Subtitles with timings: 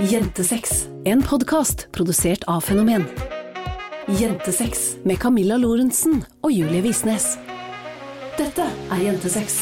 [0.00, 3.02] Jentesex, en podkast produsert av Fenomen.
[4.06, 7.32] Jentesex med Camilla Lorentzen og Julie Visnes.
[8.38, 9.56] Dette er Jentesex.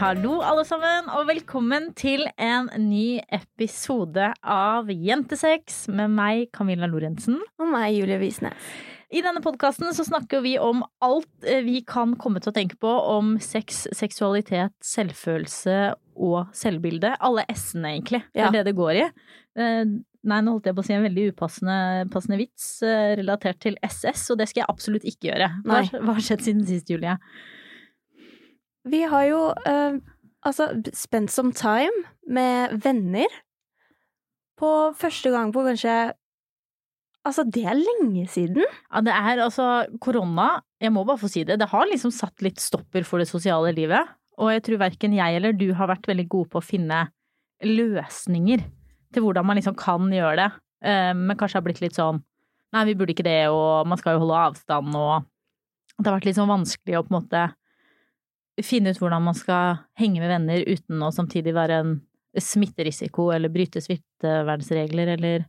[0.00, 7.38] Hallo, alle sammen, og velkommen til en ny episode av Jentesex med meg, Camilla Lorentzen.
[7.62, 8.58] Og meg, Julie Visnes.
[9.14, 12.78] I denne podkasten så snakker vi om alt eh, vi kan komme til å tenke
[12.82, 15.76] på om sex, seksualitet, selvfølelse
[16.18, 17.12] og selvbilde.
[17.22, 18.24] Alle s-ene, egentlig.
[18.34, 18.48] Det Ja.
[18.48, 19.06] er det det går i.
[19.60, 19.84] Eh,
[20.24, 23.76] Nei, nå holdt jeg på å si en veldig upassende passende vits eh, relatert til
[23.84, 25.50] SS, og det skal jeg absolutt ikke gjøre.
[25.68, 27.18] Hva, hva har skjedd siden sist, Julie?
[28.88, 29.98] Vi har jo uh,
[30.48, 33.28] altså spent some time med venner.
[34.56, 36.14] På første gang på kanskje
[37.24, 38.66] Altså, det er lenge siden.
[38.90, 39.66] Ja, det er altså
[40.04, 43.28] korona, jeg må bare få si det, det har liksom satt litt stopper for det
[43.30, 44.10] sosiale livet.
[44.36, 47.06] Og jeg tror verken jeg eller du har vært veldig gode på å finne
[47.64, 48.64] løsninger
[49.14, 50.48] til hvordan man liksom kan gjøre det.
[50.84, 52.20] Eh, Men kanskje har blitt litt sånn
[52.74, 55.28] nei, vi burde ikke det, og man skal jo holde avstand, og
[55.94, 57.42] det har vært litt sånn vanskelig å på en måte
[58.66, 61.92] finne ut hvordan man skal henge med venner uten å samtidig være en
[62.34, 65.46] smitterisiko eller bryte smittevernregler eller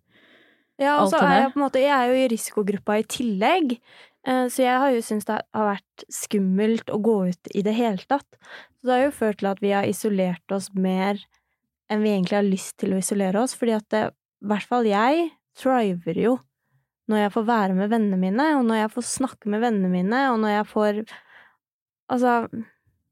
[0.82, 3.78] Ja, og så er jeg på en måte Jeg er jo i risikogruppa i tillegg,
[4.28, 7.76] eh, så jeg har jo syntes det har vært skummelt å gå ut i det
[7.78, 8.28] hele tatt.
[8.80, 11.22] Så det har jo ført til at vi har isolert oss mer
[11.92, 14.04] enn vi egentlig har lyst til å isolere oss, fordi at det,
[14.44, 16.36] i hvert fall jeg thriver jo
[17.06, 20.24] når jeg får være med vennene mine, og når jeg får snakke med vennene mine,
[20.34, 21.06] og når jeg får
[22.06, 22.32] Altså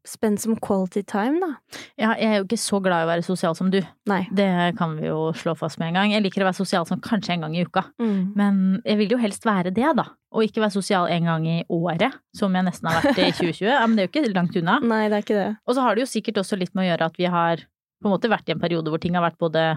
[0.07, 1.79] spend som quality time, da.
[1.99, 3.79] Ja, jeg er jo ikke så glad i å være sosial som du.
[4.09, 4.21] Nei.
[4.35, 4.47] Det
[4.79, 6.15] kan vi jo slå fast med en gang.
[6.15, 7.85] Jeg liker å være sosial sånn kanskje en gang i uka.
[8.01, 8.17] Mm.
[8.39, 10.09] Men jeg vil jo helst være det, da.
[10.33, 13.69] Og ikke være sosial en gang i året, som jeg nesten har vært i 2020.
[13.69, 14.79] Ja, men det er jo ikke langt unna.
[14.83, 15.49] Nei, det er ikke det.
[15.63, 17.63] Og så har det jo sikkert også litt med å gjøre at vi har
[18.03, 19.67] på en måte vært i en periode hvor ting har vært både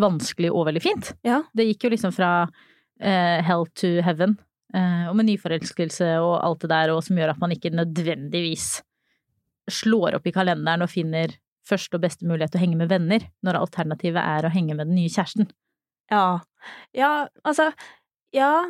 [0.00, 1.12] vanskelig og veldig fint.
[1.26, 1.42] Ja.
[1.54, 4.38] Det gikk jo liksom fra uh, hell to heaven,
[4.74, 8.80] eh, og med nyforelskelse og alt det der, og som gjør at man ikke nødvendigvis
[9.70, 13.24] slår opp i kalenderen og finner første og beste mulighet til å henge med venner,
[13.44, 15.48] når alternativet er å henge med den nye kjæresten.
[16.12, 16.40] Ja.
[16.96, 17.70] Ja, altså
[18.34, 18.64] Ja.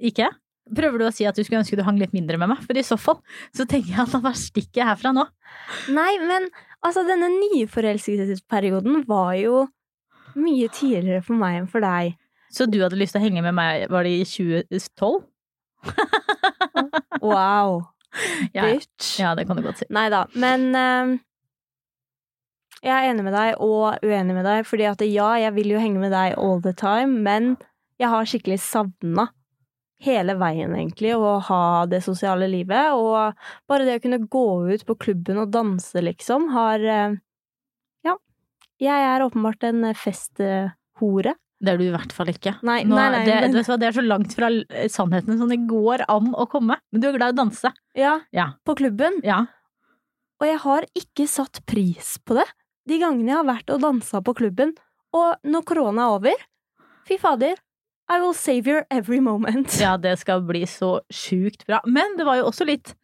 [0.00, 0.30] Ikke?
[0.72, 2.62] Prøver du å si at du skulle ønske du hang litt mindre med meg?
[2.64, 3.18] For i så fall
[3.52, 5.26] så tenker jeg at da var stikker jeg herfra nå.
[5.92, 6.46] Nei, men
[6.80, 9.66] altså, denne nyforelskelsesperioden var jo
[10.38, 12.14] mye tidligere for meg enn for deg.
[12.52, 15.20] Så du hadde lyst til å henge med meg, var det i 2012?
[17.22, 17.82] Wow.
[18.52, 19.18] Ja, Bitch.
[19.20, 19.86] ja det kan du godt si.
[19.94, 21.12] Nei da, men eh,
[22.82, 25.82] jeg er enig med deg og uenig med deg, fordi at ja, jeg vil jo
[25.82, 27.54] henge med deg all the time, men
[28.02, 29.28] jeg har skikkelig savna
[30.02, 33.38] hele veien, egentlig, å ha det sosiale livet, og
[33.70, 37.20] bare det å kunne gå ut på klubben og danse, liksom, har eh,
[38.02, 38.16] Ja.
[38.82, 41.36] Jeg er åpenbart en festhore.
[41.62, 42.56] Det er du i hvert fall ikke.
[42.66, 44.48] Nei, Nå, nei, nei, det, men- du det er så langt fra
[44.90, 46.76] sannheten som det går an å komme.
[46.90, 47.70] Men du er glad i å danse.
[47.94, 48.54] Ja, Ja.
[48.66, 49.20] på klubben.
[49.22, 49.46] Ja.
[50.40, 52.48] Og jeg har ikke satt pris på det
[52.88, 54.72] de gangene jeg har vært og dansa på klubben.
[55.14, 56.34] Og når korona er over,
[57.06, 57.54] fy fader,
[58.10, 59.78] I will save your every moment.
[59.80, 61.78] ja, det skal bli så sjukt bra.
[61.86, 62.94] Men det var jo også litt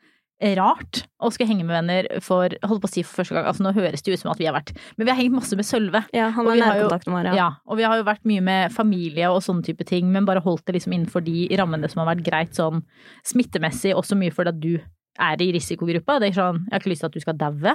[0.54, 3.44] rart å skulle henge med venner for holdt på å si for første gang.
[3.50, 5.56] Altså nå høres det ut som at vi har vært Men vi har hengt masse
[5.58, 6.04] med Sølve.
[6.14, 7.34] Ja, han er vi har jo- nærkontakten vår, Ja.
[7.34, 7.50] ja.
[7.66, 10.64] og vi har jo vært mye med familie og sånne type ting, men bare holdt
[10.66, 12.84] det liksom innenfor de rammene som har vært greit sånn
[13.24, 14.78] smittemessig, også mye fordi at du
[15.18, 16.20] er i risikogruppa.
[16.20, 17.74] Det er sånn, jeg har ikke lyst til at du skal daue.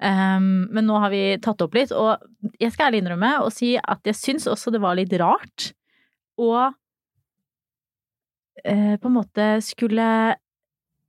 [0.00, 2.16] Um, men nå har vi tatt opp litt, og
[2.58, 5.74] jeg skal ærlig innrømme og si at jeg syns også det var litt rart
[6.40, 6.74] å uh,
[8.96, 10.06] på en måte skulle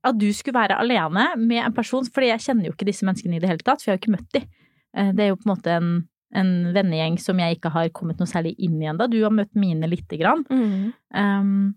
[0.04, 3.36] At du skulle være alene med en person, fordi jeg kjenner jo ikke disse menneskene
[3.36, 4.46] i det hele tatt, for jeg har jo ikke møtt dem.
[4.96, 5.90] Eh, Det er jo på en måte en,
[6.40, 9.10] en vennegjeng som jeg ikke har kommet noe særlig inn i ennå.
[9.12, 10.44] Du har møtt mine lite grann.
[10.48, 10.92] Mm.
[11.12, 11.74] Um,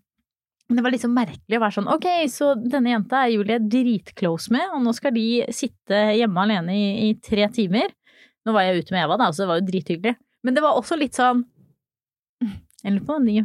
[0.73, 4.63] det var liksom merkelig å være sånn ok, så denne jenta er Julie dritclose med,
[4.73, 7.91] og nå skal de sitte hjemme alene i, i tre timer.
[8.47, 10.15] Nå var jeg ute med Eva, da, så det var jo drithyggelig.
[10.43, 11.43] Men det var også litt sånn
[12.83, 13.35] Jeg lurer på om de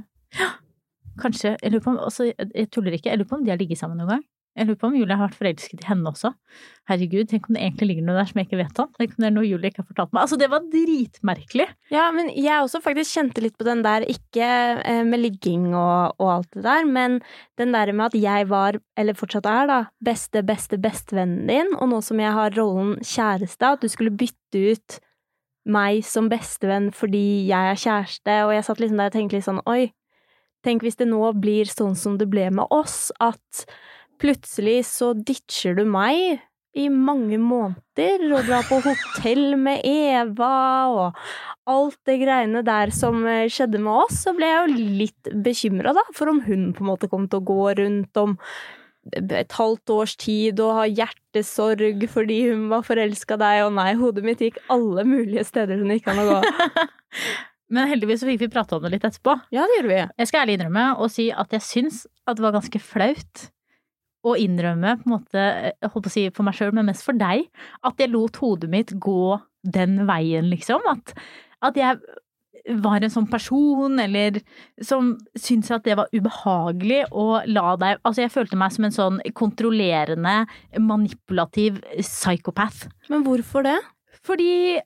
[1.22, 3.10] Kanskje Jeg lurer på om altså, jeg- Jeg tuller ikke.
[3.10, 4.24] Jeg lurer på om de har ligget sammen noen gang.
[4.56, 6.32] Jeg lurer på om Julie har vært forelsket i henne også.
[6.90, 8.88] Herregud, tenk om det egentlig ligger noe der som jeg ikke vet om.
[8.96, 10.22] Tenk om det er noe Julie ikke har fortalt meg.
[10.24, 11.66] Altså, det var dritmerkelig.
[11.94, 14.48] Ja, men jeg også faktisk kjente litt på den der, ikke
[14.82, 17.20] eh, med ligging og, og alt det der, men
[17.60, 21.92] den der med at jeg var, eller fortsatt er da, beste, beste, bestevennen din, og
[21.92, 24.98] nå som jeg har rollen kjæreste, at du skulle bytte ut
[25.68, 29.46] meg som bestevenn fordi jeg er kjæreste, og jeg satt liksom der og tenkte litt
[29.46, 29.92] sånn, oi,
[30.66, 33.68] tenk hvis det nå blir sånn som det ble med oss, at
[34.20, 36.40] plutselig så ditcher du meg
[36.78, 40.54] i mange måneder og dra på hotell med Eva
[40.92, 41.20] og
[41.68, 45.94] alt det greiene der som eh, skjedde med oss, så ble jeg jo litt bekymra,
[45.96, 48.36] da, for om hun på en måte kom til å gå rundt om
[49.16, 54.24] et halvt års tid og ha hjertesorg fordi hun var forelska deg, og nei, hodet
[54.26, 56.40] mitt gikk alle mulige steder som det gikk an å gå.
[57.74, 59.34] Men heldigvis så fikk vi prate om det litt etterpå.
[59.52, 60.00] Ja, det gjorde vi.
[60.20, 63.48] Jeg skal ærlig innrømme og si at jeg syns at det var ganske flaut
[64.26, 67.04] å innrømme, på en måte, jeg holdt på å si for meg sjøl, men mest
[67.06, 67.46] for deg,
[67.86, 70.82] at jeg lot hodet mitt gå den veien, liksom.
[70.90, 71.14] At,
[71.64, 72.00] at jeg
[72.82, 74.40] var en sånn person, eller
[74.84, 78.94] som syntes at det var ubehagelig å la deg Altså, jeg følte meg som en
[78.94, 80.42] sånn kontrollerende,
[80.82, 82.88] manipulativ psykopat.
[83.12, 83.78] Men hvorfor det?
[84.26, 84.80] Fordi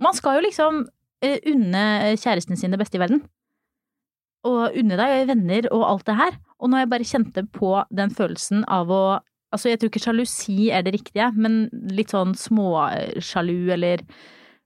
[0.00, 0.84] man skal jo liksom
[1.24, 3.22] eh, unne kjæresten sin det beste i verden.
[4.48, 6.38] Og unne deg venner og alt det her.
[6.60, 9.02] Og når jeg bare kjente på den følelsen av å
[9.50, 13.98] Altså, jeg tror ikke sjalusi er det riktige, men litt sånn småsjalu eller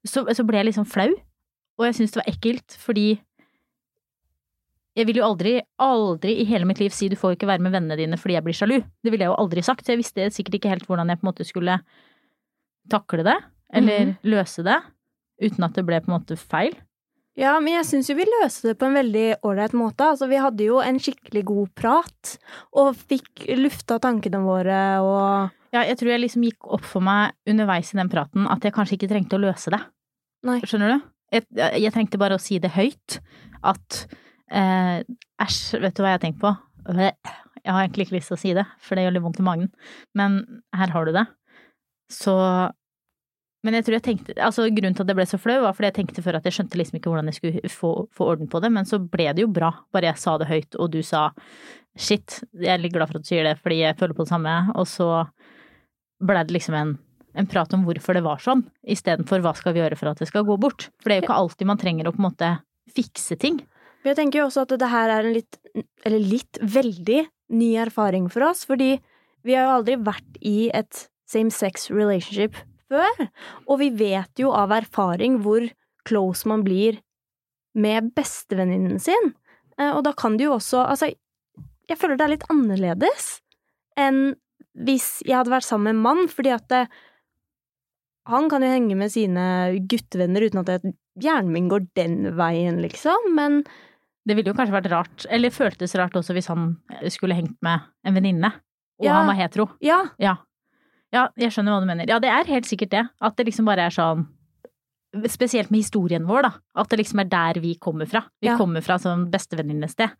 [0.04, 1.06] så, så ble jeg liksom flau.
[1.80, 3.06] Og jeg syntes det var ekkelt, fordi
[4.94, 7.72] jeg vil jo aldri, aldri i hele mitt liv si du får ikke være med
[7.74, 8.76] vennene dine fordi jeg blir sjalu.
[9.02, 9.88] Det ville jeg jo aldri sagt.
[9.88, 11.78] Jeg visste sikkert ikke helt hvordan jeg på en måte skulle
[12.92, 13.38] takle det,
[13.72, 14.16] eller Mhm.
[14.28, 14.76] løse det,
[15.42, 16.76] uten at det ble på en måte feil.
[17.38, 20.06] Ja, men jeg syns jo vi løste det på en veldig ålreit måte.
[20.12, 22.34] Altså, vi hadde jo en skikkelig god prat,
[22.78, 27.34] og fikk lufta tankene våre og Ja, jeg tror jeg liksom gikk opp for meg
[27.50, 29.80] underveis i den praten at jeg kanskje ikke trengte å løse det.
[30.46, 30.60] Nei.
[30.62, 31.08] Skjønner du?
[31.34, 31.48] Jeg,
[31.82, 33.18] jeg trengte bare å si det høyt.
[33.66, 34.04] At
[34.54, 35.02] eh,
[35.42, 36.54] æsj, vet du hva jeg har tenkt på?
[36.94, 39.48] Jeg har egentlig ikke lyst til å si det, for det gjør litt vondt i
[39.48, 39.70] magen.
[40.14, 40.38] Men
[40.76, 41.24] her har du det.
[42.12, 42.36] Så
[43.64, 45.88] Men jeg tror jeg tenkte Altså, grunnen til at jeg ble så flau, var fordi
[45.88, 48.60] jeg tenkte før at jeg skjønte liksom ikke hvordan jeg skulle få, få orden på
[48.60, 49.72] det, men så ble det jo bra.
[49.94, 51.30] Bare jeg sa det høyt, og du sa
[51.96, 54.34] shit, jeg er litt glad for at du sier det, fordi jeg føler på det
[54.34, 55.08] samme, og så
[56.24, 56.94] ble det liksom en
[57.34, 60.28] en prat om hvorfor det var sånn, istedenfor hva skal vi gjøre for at det
[60.30, 60.88] skal gå bort.
[61.02, 62.50] For det er jo ikke alltid man trenger å på en måte
[62.94, 63.58] fikse ting.
[64.02, 65.58] Men jeg tenker jo også at det her er en litt,
[66.06, 67.24] eller litt veldig
[67.58, 68.94] ny erfaring for oss, fordi
[69.44, 72.56] vi har jo aldri vært i et same sex relationship
[72.90, 73.28] før,
[73.68, 75.66] og vi vet jo av erfaring hvor
[76.08, 77.00] close man blir
[77.74, 79.32] med bestevenninnen sin,
[79.74, 81.08] Eh, og da kan det jo også Altså,
[81.90, 83.40] jeg føler det er litt annerledes
[83.98, 84.36] enn
[84.86, 86.84] hvis jeg hadde vært sammen med en mann, fordi at det,
[88.30, 89.44] han kan jo henge med sine
[89.90, 90.86] guttevenner uten at
[91.22, 93.64] hjernen min går den veien, liksom, men
[94.26, 96.76] Det ville jo kanskje vært rart, eller føltes rart også hvis han
[97.12, 98.52] skulle hengt med en venninne,
[98.98, 99.18] og Ja.
[99.18, 99.68] han var hetero.
[99.82, 100.36] ja, Ja.
[101.14, 102.08] Ja, jeg skjønner hva du mener.
[102.10, 103.04] Ja, det er helt sikkert det.
[103.22, 104.26] At det liksom bare er sånn
[105.30, 106.48] Spesielt med historien vår, da.
[106.82, 108.24] At det liksom er der vi kommer fra.
[108.42, 108.56] Vi Ja.
[108.58, 110.10] kommer fra sånn bestevenninnested.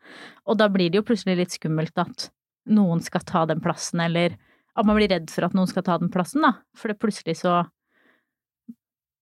[0.47, 2.29] Og da blir det jo plutselig litt skummelt at
[2.71, 4.37] noen skal ta den plassen, eller
[4.77, 6.53] at man blir redd for at noen skal ta den plassen, da.
[6.77, 7.67] For det plutselig så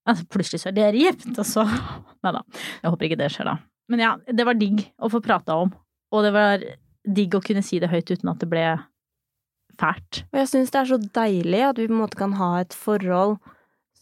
[0.06, 1.64] Altså, plutselig så er dere gift, og så
[2.24, 2.42] Nei da.
[2.82, 3.56] Jeg håper ikke det skjer, da.
[3.88, 5.72] Men ja, det var digg å få prata om.
[6.12, 6.58] Og det var
[7.08, 8.64] digg å kunne si det høyt uten at det ble
[9.82, 10.22] fælt.
[10.32, 12.76] Og jeg syns det er så deilig at vi på en måte kan ha et
[12.76, 13.38] forhold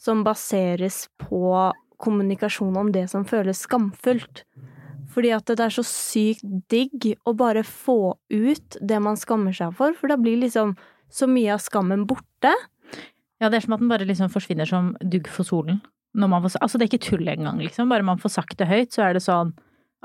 [0.01, 4.45] som baseres på kommunikasjon om det som føles skamfullt.
[5.11, 9.75] Fordi at det er så sykt digg å bare få ut det man skammer seg
[9.77, 10.77] for, for da blir liksom
[11.11, 12.53] så mye av skammen borte.
[13.41, 15.81] Ja, det er som at den bare liksom forsvinner som dugg for solen.
[16.15, 17.91] Når man får, altså, det er ikke tull engang, liksom.
[17.91, 19.53] Bare man får sagt det høyt, så er det sånn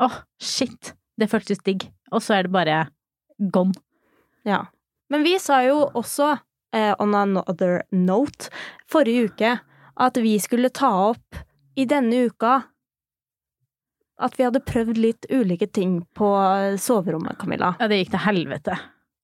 [0.01, 1.87] åh, shit, det føltes digg.
[2.11, 2.79] Og så er det bare
[3.53, 3.77] gone.
[4.45, 4.65] Ja.
[5.13, 6.31] Men vi sa jo også,
[6.73, 8.49] eh, on another note,
[8.89, 9.51] forrige uke
[9.95, 11.37] at vi skulle ta opp
[11.77, 12.63] i denne uka
[14.19, 16.27] at vi hadde prøvd litt ulike ting på
[16.79, 17.73] soverommet, Camilla.
[17.81, 18.77] Ja, det gikk til helvete.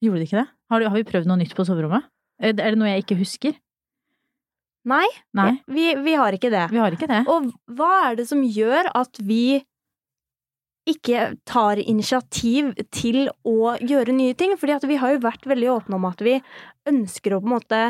[0.04, 0.48] Gjorde det ikke det?
[0.72, 2.08] Har, du, har vi prøvd noe nytt på soverommet?
[2.42, 3.56] Er det er det noe jeg ikke husker?
[4.92, 5.06] Nei,
[5.38, 6.64] Nei, vi, vi har ikke det.
[6.74, 7.22] vi har ikke det.
[7.30, 9.62] Og hva er det som gjør at vi
[10.92, 14.58] ikke tar initiativ til å gjøre nye ting?
[14.60, 16.38] Fordi vi har jo vært veldig åpne om at vi
[16.90, 17.82] ønsker å på en måte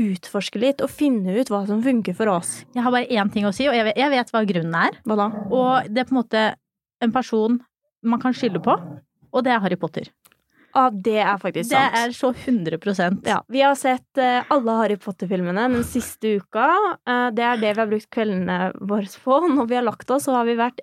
[0.00, 2.64] utforske litt og finne ut hva som funker for oss.
[2.74, 4.98] Jeg har bare én ting å si, og jeg vet, jeg vet hva grunnen er.
[5.06, 5.30] Hva da?
[5.54, 6.44] Og det er på en måte
[7.04, 7.60] en person
[8.04, 10.10] man kan skylde på, og det er Harry Potter.
[10.74, 11.94] Ah, det er faktisk sant.
[11.94, 16.66] Det er så 100% Ja, vi har sett uh, alle Harry Potter-filmene den siste uka.
[17.06, 19.38] Uh, det er det vi har brukt kveldene våre på.
[19.54, 20.82] Når vi har lagt oss, så har vi vært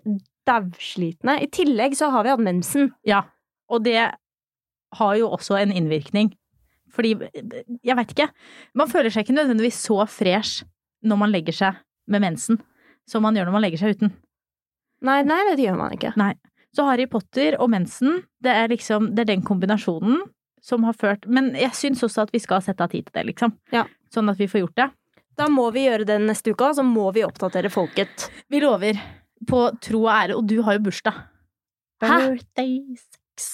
[0.51, 1.39] dauslitne.
[1.41, 2.91] I tillegg så har vi hatt mensen.
[3.07, 3.23] Ja,
[3.71, 4.11] og det
[4.99, 6.33] har jo også en innvirkning.
[6.91, 7.13] Fordi,
[7.87, 8.27] jeg veit ikke,
[8.75, 10.65] man føler seg ikke nødvendigvis så fresh
[11.07, 11.79] når man legger seg
[12.11, 12.59] med mensen,
[13.07, 14.11] som man gjør når man legger seg uten.
[15.07, 16.11] Nei, nei, det gjør man ikke.
[16.19, 16.33] Nei.
[16.75, 20.21] Så Harry Potter og mensen, det er liksom, det er den kombinasjonen
[20.61, 23.23] som har ført Men jeg syns også at vi skal sette av tid til det,
[23.31, 23.55] liksom.
[23.73, 23.87] Ja.
[24.13, 24.91] Sånn at vi får gjort det.
[25.39, 28.27] Da må vi gjøre det neste uke, så må vi oppdatere folket.
[28.51, 28.99] Vi lover.
[29.49, 30.37] På tro og ære.
[30.37, 31.17] Og du har jo bursdag.
[32.01, 32.17] Hæ?
[32.17, 33.49] Birthday sex.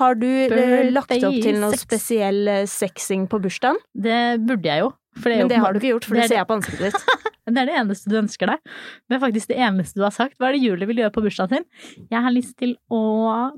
[0.00, 1.84] Har du Birthday lagt opp til noe sex.
[1.86, 3.78] spesiell eh, sexing på bursdagen?
[3.94, 4.92] Det burde jeg jo.
[5.18, 6.92] Det Men det har du ikke gjort, for det det er ser jeg på ansiktet
[6.92, 7.24] ditt.
[7.48, 8.72] Det er det eneste du ønsker deg.
[9.08, 10.34] Det er faktisk det eneste du har sagt.
[10.36, 12.02] Hva er det Julie vil gjøre på bursdagen sin?
[12.12, 12.98] Jeg har lyst til å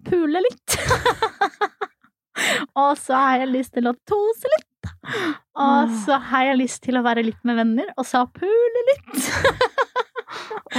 [0.06, 0.76] pule litt.
[2.78, 4.92] Og så har jeg lyst til å tose litt.
[5.58, 9.26] Og så har jeg lyst til å være litt med venner, og så pule litt.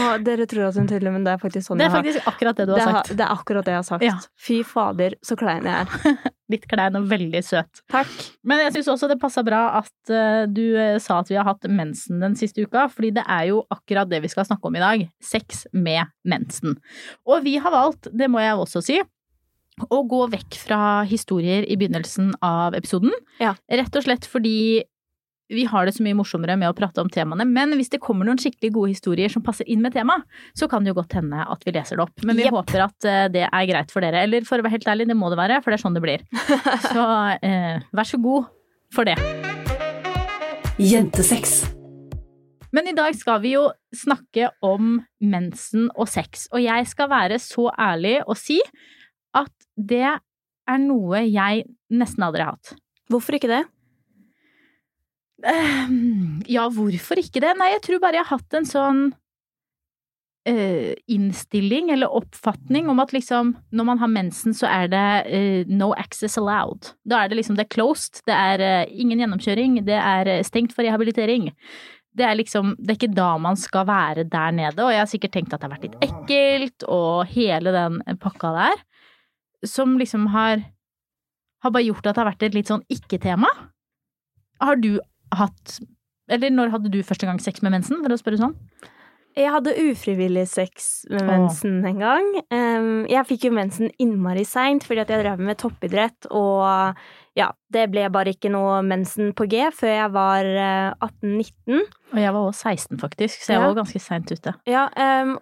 [0.01, 2.57] Og dere tror at hun tuller, men det er faktisk sånn Det er faktisk akkurat
[2.61, 3.15] det du det, har- sagt.
[3.17, 4.05] det er akkurat det jeg har sagt.
[4.07, 4.15] Ja.
[4.39, 6.31] Fy fader, så klein jeg er.
[6.51, 7.81] Litt klein og veldig søt.
[7.91, 8.09] Takk.
[8.43, 11.47] Men jeg syns også det passa bra at eh, du eh, sa at vi har
[11.47, 14.75] hatt mensen den siste uka, fordi det er jo akkurat det vi skal snakke om
[14.75, 15.05] i dag.
[15.23, 16.75] Sex med mensen.
[17.27, 18.99] Og vi har valgt, det må jeg også si,
[19.81, 23.13] å gå vekk fra historier i begynnelsen av episoden.
[23.41, 23.55] Ja.
[23.71, 24.83] Rett og slett fordi
[25.51, 28.27] vi har det så mye morsommere med å prate om temaene, men hvis det kommer
[28.27, 30.23] noen skikkelig gode historier som passer inn med temaet,
[30.57, 32.23] så kan det jo godt hende at vi leser det opp.
[32.27, 32.55] Men vi yep.
[32.55, 34.23] håper at eh, det er greit for dere.
[34.25, 36.05] Eller for å være helt ærlig, det må det være, for det er sånn det
[36.05, 36.25] blir.
[36.93, 37.05] Så
[37.43, 38.49] eh, vær så god
[38.95, 39.17] for det.
[40.81, 41.61] Jentesex.
[42.71, 43.65] Men i dag skal vi jo
[43.95, 48.61] snakke om mensen og sex, og jeg skal være så ærlig og si
[49.35, 52.73] at det er noe jeg nesten aldri har hatt.
[53.11, 53.65] Hvorfor ikke det?
[55.43, 55.87] Eh,
[56.51, 57.55] Ja, hvorfor ikke det?
[57.57, 59.09] Nei, jeg tror bare jeg har hatt en sånn
[60.49, 65.69] Uh, innstilling eller oppfatning om at liksom når man har mensen, så er det uh,
[65.69, 66.95] no access allowed.
[67.05, 70.73] Da er det liksom det er closed, det er uh, ingen gjennomkjøring, det er stengt
[70.73, 71.51] for rehabilitering.
[72.17, 75.11] Det er liksom, det er ikke da man skal være der nede, og jeg har
[75.13, 78.81] sikkert tenkt at det har vært litt ekkelt, og hele den pakka der,
[79.61, 80.65] som liksom har,
[81.61, 83.53] har bare gjort at det har vært et litt sånn ikke-tema.
[84.57, 84.95] Har du
[85.31, 85.79] hatt
[86.31, 88.55] Eller når hadde du første gang sex med mensen, for å spørre sånn?
[89.35, 91.27] Jeg hadde ufrivillig sex med Åh.
[91.31, 92.25] mensen en gang.
[93.07, 96.97] Jeg fikk jo mensen innmari seint fordi at jeg drev med toppidrett, og
[97.39, 101.79] ja, det ble bare ikke noe mensen på G før jeg var eh, 18-19.
[102.11, 103.67] Og jeg var også 16, faktisk, så jeg Ja.
[103.69, 104.53] var ganske seint ute.
[104.67, 104.89] Ja,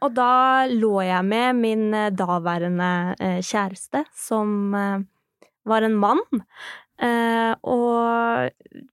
[0.01, 4.99] og da lå jeg med min eh, daværende eh, kjæreste, som eh,
[5.65, 6.21] var en mann.
[6.99, 8.49] Eh, og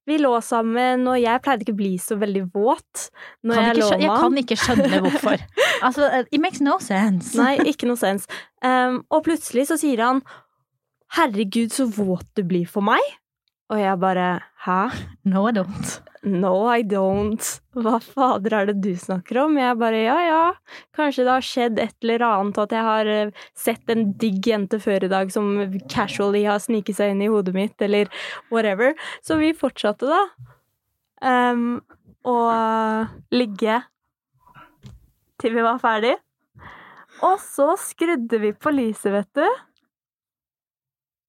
[0.06, 3.08] vi lå sammen, og jeg pleide ikke å bli så veldig våt
[3.42, 5.46] når jeg lå med med jeg kan ikke skjønne hvorfor.
[5.86, 7.34] Altså, it makes no sense.
[7.36, 8.24] Nei, ikke noe sens.
[8.64, 10.22] Um, og plutselig så sier han
[11.12, 13.10] 'herregud, så våt du blir for meg'.
[13.70, 14.82] Og jeg bare 'hæ?
[15.24, 16.02] No, I don't.
[16.22, 17.60] No, I don't'.
[17.74, 19.56] Hva fader er det du snakker om?
[19.58, 20.52] Jeg bare 'ja ja,
[20.94, 24.78] kanskje det har skjedd et eller annet', at jeg har eh, sett en digg jente
[24.78, 28.06] før i dag som casually har sniket seg inn i hodet mitt, eller
[28.50, 28.94] whatever.
[29.22, 30.22] Så vi fortsatte, da.
[31.22, 31.82] Um,
[32.26, 32.38] å
[33.32, 33.82] ligge
[35.40, 36.16] til vi var ferdig.
[37.24, 39.46] Og så skrudde vi på lyset, vet du.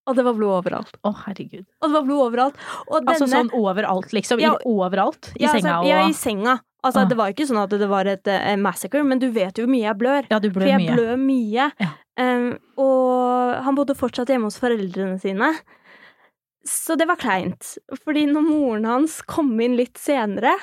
[0.07, 0.93] Og det var blod overalt.
[1.03, 1.65] Å, herregud.
[1.81, 2.59] Og det var blod overalt.
[2.87, 4.39] Og denne Altså sånn overalt, liksom.
[4.39, 5.33] Ja, I, overalt.
[5.35, 6.53] I ja, senga altså, og Ja, i senga.
[6.87, 7.05] Altså, Ah.
[7.09, 9.71] det var ikke sånn at det var et uh, massacre, men du vet jo hvor
[9.73, 10.27] mye jeg blør.
[10.31, 10.95] Ja, du blør For jeg mye.
[10.95, 11.65] blør mye.
[11.83, 11.89] Ja.
[12.17, 12.47] Um,
[12.79, 15.49] og han bodde fortsatt hjemme hos foreldrene sine.
[16.67, 17.73] Så det var kleint.
[18.05, 20.55] Fordi når moren hans kom inn litt senere,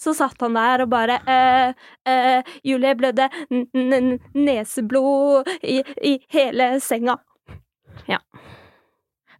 [0.00, 1.72] så satt han der og bare eh,
[2.06, 3.28] eh, Julie blødde
[4.38, 7.16] neseblod i, i hele senga.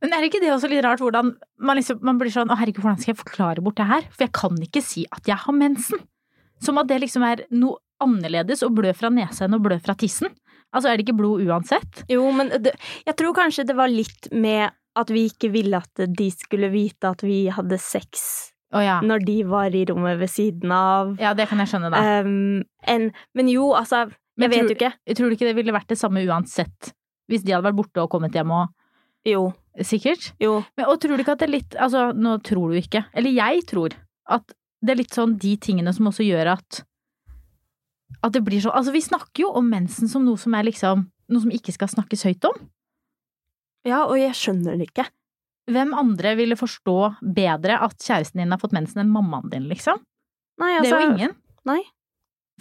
[0.03, 2.85] Men er ikke det også litt rart hvordan man, liksom, man blir sånn Å, herregud,
[2.85, 4.05] hvordan skal jeg forklare bort det her?
[4.15, 6.05] For jeg kan ikke si at jeg har mensen.
[6.63, 9.95] Som at det liksom er noe annerledes å blø fra nesa enn å blø fra
[9.99, 10.31] tissen.
[10.75, 12.05] Altså, er det ikke blod uansett?
[12.13, 12.75] Jo, men det,
[13.09, 17.11] jeg tror kanskje det var litt med at vi ikke ville at de skulle vite
[17.11, 18.99] at vi hadde sex Oh, ja.
[19.01, 21.15] når de var i rommet ved siden av.
[21.23, 22.03] Ja, det kan jeg skjønne, da.
[22.21, 25.15] Um, en, men jo, altså Jeg Men vet tror- jo ikke.
[25.17, 26.91] Tror du ikke det ville vært det samme uansett
[27.33, 28.69] hvis de hadde vært borte og kommet hjem og
[29.25, 29.47] Jo.
[29.87, 30.33] Sikkert.
[30.43, 30.63] Jo.
[30.79, 33.05] Men, og tror du ikke at det er litt Altså, nå tror du ikke.
[33.15, 33.95] Eller jeg tror
[34.29, 36.83] at det er litt sånn de tingene som også gjør at
[38.23, 41.07] At det blir sånn Altså, vi snakker jo om mensen som noe som er liksom
[41.29, 42.55] Noe som ikke skal snakkes høyt om.
[43.85, 45.05] Ja, og jeg skjønner det ikke.
[45.69, 46.95] Hvem andre ville forstå
[47.37, 50.01] bedre at kjæresten din har fått mensen enn mammaen din, liksom?
[50.59, 51.35] Nei, det altså er jo ingen.
[51.69, 51.83] nei.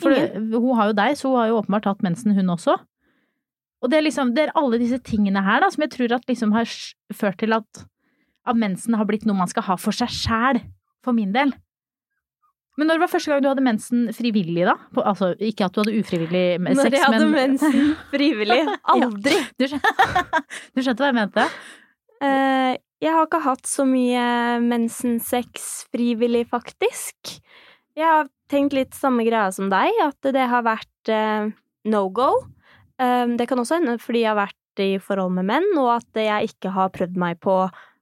[0.03, 2.75] For det, hun har jo deg, så hun har jo åpenbart hatt mensen, hun også.
[3.83, 6.25] Og det er liksom, det er alle disse tingene her da, som jeg tror at
[6.29, 6.67] liksom har
[7.13, 7.85] ført til at,
[8.49, 10.61] at mensen har blitt noe man skal ha for seg sjæl,
[11.05, 11.53] for min del.
[12.77, 14.75] Men når det var første gang du hadde mensen frivillig, da?
[14.93, 17.77] På, altså, ikke at du hadde ufrivillig sex, men Når jeg hadde men mensen
[18.13, 18.59] frivillig.
[18.93, 19.37] Aldri.
[19.57, 19.93] Du, skjønte,
[20.77, 21.47] du skjønte hva jeg mente?
[22.21, 24.27] Uh, jeg har ikke hatt så mye
[24.65, 27.37] mensensex frivillig, faktisk.
[27.97, 31.49] Jeg har tenkt litt samme greia som deg, at det har vært uh,
[31.89, 32.29] no go.
[32.97, 36.21] Um, det kan også hende fordi jeg har vært i forhold med menn, og at
[36.21, 37.59] jeg ikke har prøvd meg på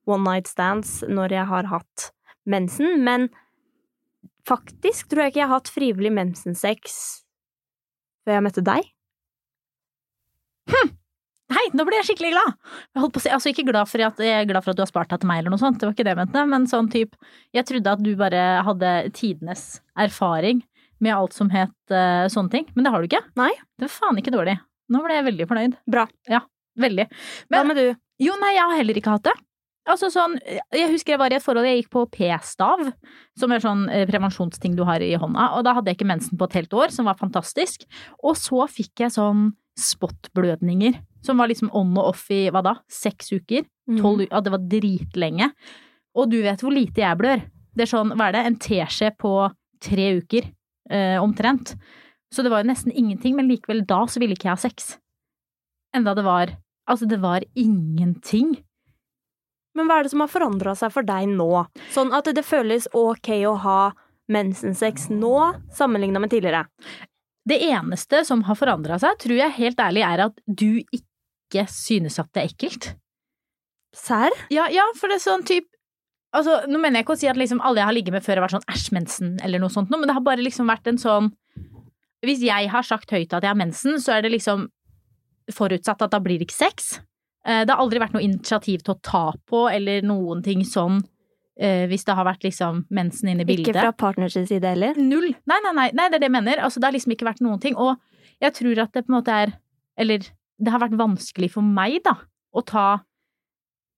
[0.07, 2.09] one night stands når jeg har hatt
[2.47, 2.99] mensen.
[3.03, 3.29] Men
[4.47, 6.99] faktisk tror jeg ikke jeg har hatt frivillig mensensex
[8.25, 8.91] før jeg møtte deg.
[11.55, 12.55] Nei, nå ble jeg skikkelig glad!
[12.95, 14.79] Jeg holdt på å si, altså ikke glad for at, jeg er glad for at
[14.79, 16.45] du har spart deg til meg eller noe sånt, det var ikke det jeg mente,
[16.49, 17.19] men sånn type
[17.53, 20.63] Jeg trodde at du bare hadde tidenes erfaring
[21.05, 23.21] med alt som het uh, sånne ting, men det har du ikke.
[23.37, 23.51] Nei.
[23.77, 24.55] Det var faen ikke dårlig.
[24.91, 25.75] Nå ble jeg veldig fornøyd.
[25.89, 26.05] Bra.
[26.29, 26.43] Ja,
[26.79, 27.07] veldig.
[27.51, 27.87] Hva med du?
[28.21, 29.35] jo, nei, jeg har heller ikke hatt det.
[29.85, 30.39] Altså sånn,
[30.73, 32.87] jeg husker jeg var i et forhold, jeg gikk på p-stav,
[33.37, 36.39] som er sånn eh, prevensjonsting du har i hånda, og da hadde jeg ikke mensen
[36.39, 37.85] på et helt år, som var fantastisk.
[38.25, 42.79] Og så fikk jeg sånn spotblødninger, som var liksom on og off i, hva da,
[42.89, 43.67] seks uker?
[43.85, 43.99] Mm.
[43.99, 45.51] Tolv uker, ja, det var dritlenge.
[46.17, 47.45] Og du vet hvor lite jeg blør.
[47.75, 49.35] Det er sånn, hva er det, en teskje på
[49.85, 50.49] tre uker,
[50.89, 51.75] eh, omtrent.
[52.35, 54.95] Så det var jo nesten ingenting, men likevel da så ville ikke jeg ha sex.
[55.95, 56.51] Enda det var,
[56.91, 58.57] altså det var ingenting.
[59.75, 61.49] Men hva er det som har forandra seg for deg nå?
[61.95, 63.79] Sånn at det føles ok å ha
[64.31, 65.35] mensensex nå,
[65.75, 66.65] sammenligna med tidligere.
[67.45, 72.17] Det eneste som har forandra seg, tror jeg helt ærlig er at du ikke synes
[72.19, 72.89] at det er ekkelt.
[73.95, 74.35] Serr?
[74.51, 75.69] Ja, ja, for det er sånn typ
[76.35, 78.41] Altså, nå mener jeg ikke å si at liksom alle jeg har ligget med før
[78.41, 80.97] har vært sånn æsj, mensen, eller noe sånt, men det har bare liksom vært en
[80.99, 81.29] sånn
[82.25, 84.67] Hvis jeg har sagt høyt at jeg har mensen, så er det liksom
[85.53, 86.95] forutsatt at da blir det ikke sex.
[87.45, 91.03] Eh, Det har aldri vært noe initiativ til å ta på eller noen ting sånn
[91.59, 93.69] eh, hvis det har vært liksom mensen inne i bildet.
[93.75, 94.97] Ikke fra partners side heller?
[94.97, 95.29] Null.
[95.45, 96.63] Nei, nei, nei, nei, det er det jeg mener.
[96.65, 97.77] Altså, det har liksom ikke vært noen ting.
[97.77, 97.95] Og
[98.41, 99.53] jeg tror at det på en måte er
[99.97, 100.19] Eller
[100.59, 102.17] det har vært vanskelig for meg, da,
[102.51, 102.99] å ta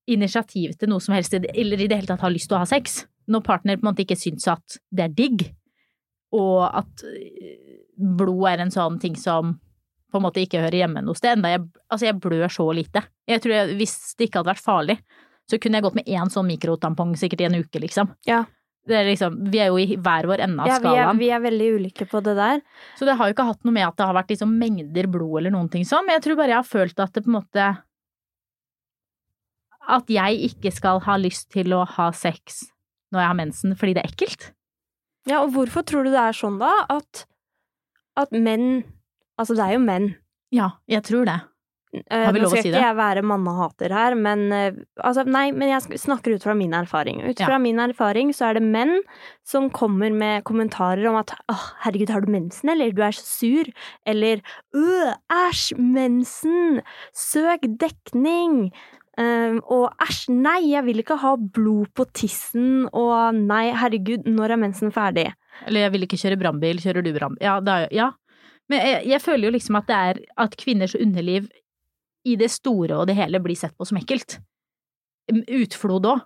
[0.07, 2.67] initiativ til noe som helst, eller i det hele tatt ha lyst til å ha
[2.69, 5.43] sex, når partner på en måte ikke syns at det er digg,
[6.35, 7.77] og at øh,
[8.17, 9.55] blod er en sånn ting som
[10.11, 11.37] på en måte ikke hører hjemme noe sted.
[11.37, 13.03] Enda jeg, altså jeg blør så lite.
[13.27, 14.97] Jeg tror jeg, hvis det ikke hadde vært farlig,
[15.47, 18.11] så kunne jeg gått med én sånn mikrotampong sikkert i en uke, liksom.
[18.27, 18.45] Ja.
[18.87, 21.27] Det er liksom, vi er jo i hver vår ende av Ja, vi er, vi
[21.35, 22.61] er veldig ulike på det der.
[22.95, 25.41] Så det har jo ikke hatt noe med at det har vært liksom mengder blod
[25.41, 27.39] eller noen ting sånn, men jeg tror bare jeg har følt at det på en
[27.41, 27.67] måte
[29.87, 32.65] At jeg ikke skal ha lyst til å ha sex
[33.11, 34.47] når jeg har mensen fordi det er ekkelt.
[35.27, 36.73] Ja, og hvorfor tror du det er sånn, da?
[36.93, 37.25] At,
[38.17, 38.83] at menn
[39.37, 40.05] Altså, det er jo menn.
[40.55, 41.35] Ja, jeg tror det.
[41.93, 42.71] Eh, Har vi lov å si det?
[42.71, 46.43] Nå skal ikke jeg være mannehater her, men eh, altså, nei, men jeg snakker ut
[46.47, 47.21] fra min erfaring.
[47.23, 47.45] Ut Ja.
[47.51, 48.95] fra min erfaring så er det menn
[49.45, 52.91] som kommer med kommentarer om at åh, herregud, har du mensen, eller?
[52.97, 53.69] Du er så sur.
[54.09, 54.41] Eller
[54.75, 56.81] øh, æsj, mensen!
[57.13, 58.71] Søk dekning!
[59.17, 64.53] Um, og æsj, nei, jeg vil ikke ha blod på tissen, og nei, herregud, når
[64.53, 65.31] er mensen ferdig?
[65.65, 67.41] Eller jeg vil ikke kjøre brannbil, kjører du brannbil?
[67.41, 68.11] Ja, ja.
[68.69, 71.47] Men jeg, jeg føler jo liksom at det er at kvinners underliv
[72.27, 74.37] i det store og det hele blir sett på som ekkelt.
[75.31, 76.25] Utflod òg.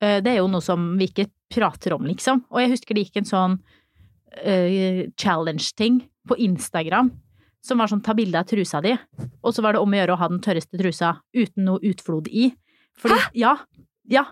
[0.00, 2.44] Det er jo noe som vi ikke prater om, liksom.
[2.50, 7.12] Og jeg husker det gikk en sånn uh, challenge-ting på Instagram
[7.64, 8.94] som var sånn ta bilde av trusa di,
[9.42, 12.30] og så var det om å gjøre å ha den tørreste trusa uten noe utflod
[12.30, 12.52] i.
[12.98, 13.56] Fordi, Ja.
[14.08, 14.24] Ja.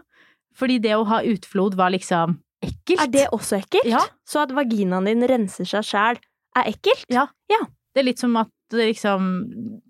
[0.56, 3.02] Fordi det å ha utflod var liksom ekkelt.
[3.02, 3.84] Er det også ekkelt?
[3.88, 4.00] Ja.
[4.26, 6.20] Så at vaginaen din renser seg sjæl,
[6.56, 7.04] er ekkelt?
[7.12, 9.28] Ja, Det er litt som at det liksom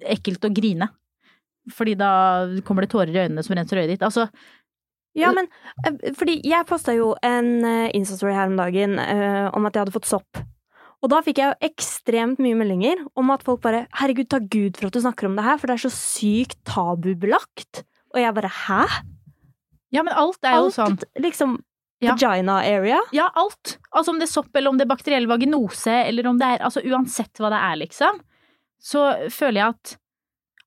[0.07, 0.89] ekkelt å grine.
[1.75, 4.05] Fordi da kommer det tårer i øynene som renser øyet ditt.
[4.07, 4.29] Altså,
[5.17, 5.49] Ja, men
[5.87, 9.81] eh, fordi jeg posta jo en eh, Insta-story her om dagen uh, om at jeg
[9.87, 10.43] hadde fått sopp.
[11.07, 14.75] Og da fikk jeg jo ekstremt mye meldinger om at folk bare 'herregud, takk Gud
[14.77, 17.85] for at du snakker om det her', for det er så sykt tabubelagt.
[18.11, 19.05] Og jeg bare 'hæ?'
[19.95, 20.99] ja, men alt er jo Alt, sånn.
[21.23, 21.63] liksom
[22.03, 22.13] Ja.
[22.13, 22.99] vagina area.
[23.13, 23.79] Ja, alt.
[23.95, 26.65] Altså om det er sopp, eller om det er bakteriell vaginose, eller om det er
[26.65, 28.21] Altså uansett hva det er, liksom,
[28.83, 29.97] så føler jeg at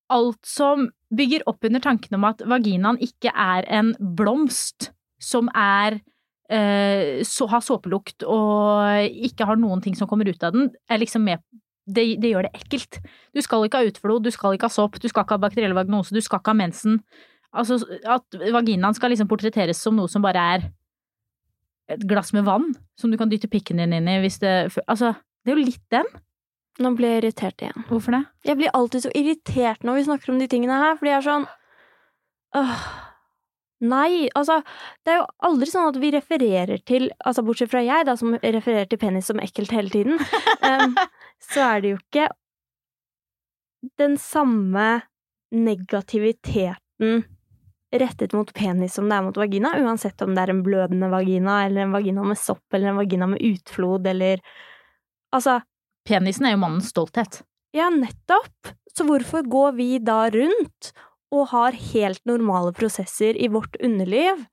[0.10, 6.00] alt som bygger opp under tanken om at vaginaen ikke er en blomst som er
[6.50, 11.22] så, har såpelukt og ikke har noen ting som kommer ut av den, er liksom
[11.28, 11.44] med
[11.90, 13.00] det, det gjør det ekkelt.
[13.34, 15.76] Du skal ikke ha utflod, du skal ikke ha sopp, du skal ikke ha bakteriell
[15.78, 17.00] vagnose, du skal ikke ha mensen.
[17.50, 20.68] Altså at vaginaen skal liksom portretteres som noe som bare er
[21.90, 22.68] et glass med vann
[23.00, 24.52] som du kan dytte pikken din inn i hvis det
[24.86, 26.06] Altså, det er jo litt den.
[26.80, 27.86] Nå blir jeg irritert igjen.
[27.90, 28.24] Hvorfor det?
[28.46, 31.26] Jeg blir alltid så irritert når vi snakker om de tingene her, fordi jeg er
[31.26, 31.48] sånn
[32.60, 32.84] åh,
[33.80, 34.58] Nei, altså
[35.06, 38.34] Det er jo aldri sånn at vi refererer til Altså bortsett fra jeg, da, som
[38.36, 40.20] refererer til penis som ekkelt hele tiden,
[40.68, 40.98] um,
[41.40, 42.28] så er det jo ikke
[44.02, 44.88] den samme
[45.56, 47.22] negativiteten
[47.96, 51.62] rettet mot penis som det er mot vagina, uansett om det er en blødende vagina,
[51.66, 54.44] eller en vagina med sopp, eller en vagina med utflod, eller
[55.34, 55.60] Altså,
[56.10, 57.44] Penisen er jo mannens stolthet.
[57.74, 58.72] ja, nettopp!
[58.98, 60.92] Så hvorfor går vi da rundt
[61.36, 64.46] og har helt normale prosesser i vårt underliv,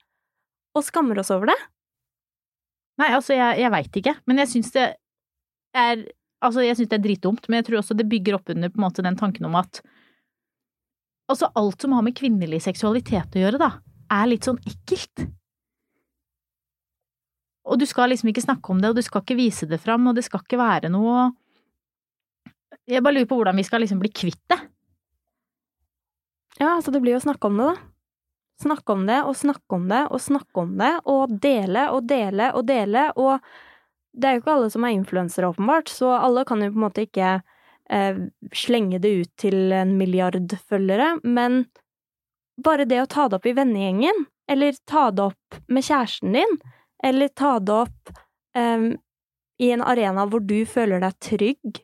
[0.76, 1.56] og skammer oss over det?
[3.00, 4.86] Nei, altså, jeg, jeg veit ikke, men jeg syns det
[5.76, 6.06] er
[6.44, 8.76] Altså, jeg syns det er dritdumt, men jeg tror også det bygger opp under på
[8.76, 9.80] en måte den tanken om at
[11.32, 13.70] Altså, alt som har med kvinnelig seksualitet å gjøre, da,
[14.14, 15.24] er litt sånn ekkelt.
[17.66, 20.06] Og du skal liksom ikke snakke om det, og du skal ikke vise det fram,
[20.06, 21.32] og det skal ikke være noe
[22.86, 24.60] Jeg bare lurer på hvordan vi skal liksom bli kvitt det.
[26.58, 27.76] Ja, altså det blir jo å snakke om det, da.
[28.56, 32.48] Snakke om det og snakke om det og snakke om det, og dele og dele
[32.56, 33.44] og dele, og
[34.16, 36.86] det er jo ikke alle som er influensere, åpenbart, så alle kan jo på en
[36.86, 37.34] måte ikke
[37.92, 38.22] eh,
[38.56, 41.66] slenge det ut til en milliard følgere, men
[42.64, 46.56] bare det å ta det opp i vennegjengen, eller ta det opp med kjæresten din,
[47.04, 48.16] eller ta det opp
[48.56, 48.94] eh,
[49.60, 51.82] i en arena hvor du føler deg trygg.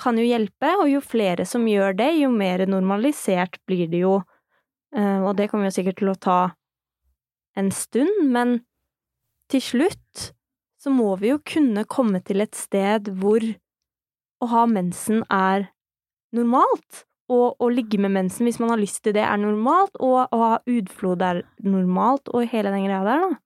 [0.00, 4.20] Kan jo hjelpe, og jo flere som gjør det, jo mer normalisert blir det jo.
[4.96, 6.40] Eh, og det kommer jo sikkert til å ta
[7.58, 8.60] en stund, men
[9.50, 10.30] til slutt
[10.80, 13.44] så må vi jo kunne komme til et sted hvor
[14.40, 15.68] å ha mensen er
[16.36, 17.04] normalt.
[17.30, 19.92] Og å ligge med mensen hvis man har lyst til det, er normalt.
[20.02, 23.38] Og å ha utflod er normalt, og hele den greia der, da.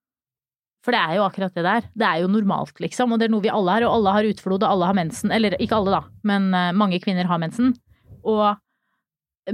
[0.85, 1.87] For det er jo akkurat det der.
[1.97, 3.15] Det er jo normalt, liksom.
[3.15, 5.33] Og det er noe vi alle har, og alle har utflod, og alle har mensen.
[5.33, 7.73] Eller ikke alle, da, men eh, mange kvinner har mensen.
[8.21, 8.61] Og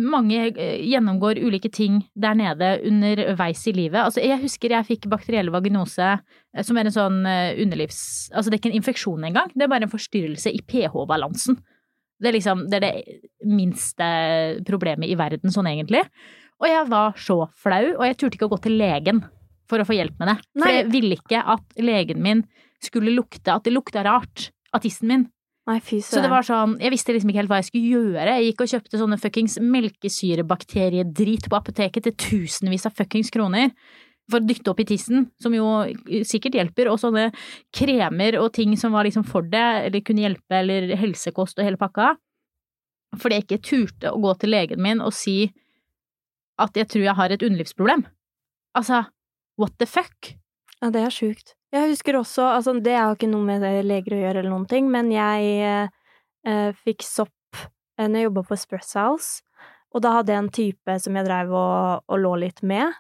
[0.03, 4.01] mange eh, gjennomgår ulike ting der nede underveis i livet.
[4.03, 8.03] Altså, jeg husker jeg fikk bakteriell vaginose, eh, som er en sånn underlivs...
[8.35, 11.63] Altså, det er ikke en infeksjon engang, det er bare en forstyrrelse i pH-balansen.
[12.21, 14.07] Det er liksom det, er det minste
[14.67, 16.03] problemet i verden, sånn egentlig.
[16.61, 19.23] Og jeg var så flau, og jeg turte ikke å gå til legen
[19.71, 20.39] for å få hjelp med det.
[20.59, 22.43] For jeg ville ikke at legen min
[22.83, 25.29] skulle lukte at det lukta rart av tissen min.
[25.69, 28.37] Nei, fy Så det var sånn, jeg visste liksom ikke helt hva jeg skulle gjøre.
[28.39, 33.75] Jeg gikk og kjøpte sånne fuckings melkesyrebakteriedrit på apoteket til tusenvis av fuckings kroner.
[34.31, 35.67] For å dytte opp i tissen, som jo
[36.27, 37.29] sikkert hjelper, og sånne
[37.75, 41.81] kremer og ting som var liksom for det, eller kunne hjelpe, eller helsekost og hele
[41.81, 42.15] pakka.
[43.19, 45.51] Fordi jeg ikke turte å gå til legen min og si
[46.61, 48.05] at jeg tror jeg har et underlivsproblem.
[48.79, 49.03] Altså,
[49.61, 50.35] what the fuck?
[50.81, 51.55] Ja, det er sjukt.
[51.75, 54.89] Jeg husker også, altså det har ikke noe med leger å gjøre eller noen ting,
[54.91, 59.45] men jeg eh, fikk sopp eh, når jeg jobba på Espresso House,
[59.95, 62.97] og da hadde jeg en type som jeg dreiv og, og lå litt med.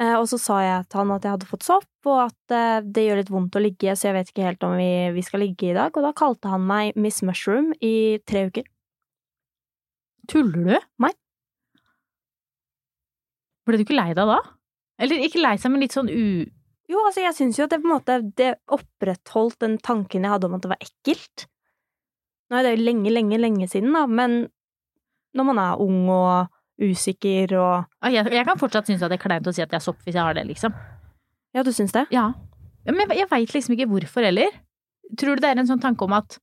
[0.00, 2.82] Eh, og så sa jeg til han at jeg hadde fått sopp, og at eh,
[2.84, 5.44] det gjør litt vondt å ligge, så jeg vet ikke helt om vi, vi skal
[5.44, 5.92] ligge i dag.
[5.92, 8.68] Og da kalte han meg Miss Mushroom i tre uker.
[10.30, 10.88] Tuller du?
[11.04, 11.12] Nei.
[13.68, 14.40] Ble du ikke lei deg da?
[15.00, 16.46] Eller ikke lei seg, men litt sånn u...
[16.90, 20.32] Jo, altså, jeg syns jo at det på en måte Det opprettholdt den tanken jeg
[20.32, 21.46] hadde om at det var ekkelt.
[22.50, 24.40] Nå er det jo lenge, lenge, lenge siden, da, men
[25.38, 29.22] når man er ung og usikker og Jeg, jeg kan fortsatt synes at det er
[29.22, 30.74] kleint å si at jeg er sopp hvis jeg har det, liksom.
[31.54, 32.06] Ja, du syns det?
[32.14, 32.30] Ja.
[32.86, 34.54] Ja, Men jeg, jeg veit liksom ikke hvorfor heller.
[35.20, 36.38] Tror du det er en sånn tanke om at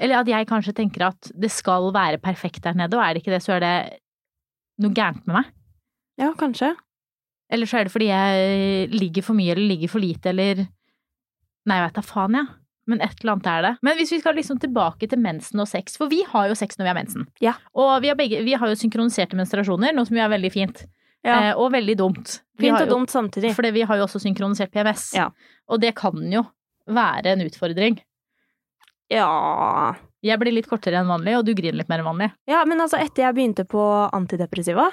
[0.00, 3.22] Eller at jeg kanskje tenker at det skal være perfekt der nede, og er det
[3.22, 3.74] ikke det, så er det
[4.82, 5.52] noe gærent med meg.
[6.18, 6.72] Ja, kanskje.
[7.52, 10.64] Eller så er det fordi jeg ligger for mye eller ligger for lite eller
[11.64, 12.44] Nei, jeg veit da faen, jeg.
[12.48, 12.60] Ja.
[12.86, 13.70] Men et eller annet er det.
[13.80, 16.76] Men hvis vi skal liksom tilbake til mensen og sex, for vi har jo sex
[16.76, 17.22] når vi har mensen.
[17.40, 17.54] Ja.
[17.72, 20.82] Og vi har, begge, vi har jo synkroniserte menstruasjoner, noe som jo er veldig fint.
[21.24, 21.38] Ja.
[21.38, 22.34] Eh, og veldig dumt.
[22.60, 23.54] Vi Fint og jo- dumt samtidig.
[23.56, 25.06] For vi har jo også synkronisert PMS.
[25.16, 25.30] Ja.
[25.72, 26.44] Og det kan jo
[26.84, 27.96] være en utfordring.
[29.12, 32.30] Ja Jeg blir litt kortere enn vanlig, og du griner litt mer enn vanlig.
[32.48, 33.80] Ja, men altså, etter jeg begynte på
[34.16, 34.86] antidepressiva,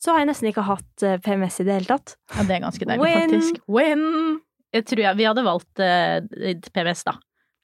[0.00, 2.16] så har jeg nesten ikke hatt eh, PMS i det hele tatt.
[2.34, 3.34] Ja, det er ganske deilig, Win!
[3.34, 3.60] faktisk.
[3.68, 4.06] Win!
[4.72, 7.16] Jeg tror jeg, vi hadde valgt uh, PMS, da.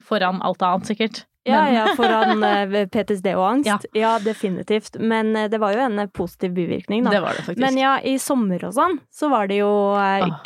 [0.04, 1.24] Foran alt annet, sikkert.
[1.46, 2.42] Ja, Men- ja, foran
[2.74, 3.68] eh, PTSD og angst.
[3.70, 3.78] Ja.
[3.94, 4.12] Ja.
[4.18, 4.96] definitivt.
[4.98, 7.12] Men eh, det var jo en eh, positiv bivirkning, da.
[7.14, 7.62] Det var det faktisk.
[7.62, 10.40] Men ja, i sommer og sånn, så var det jo eh, Ah.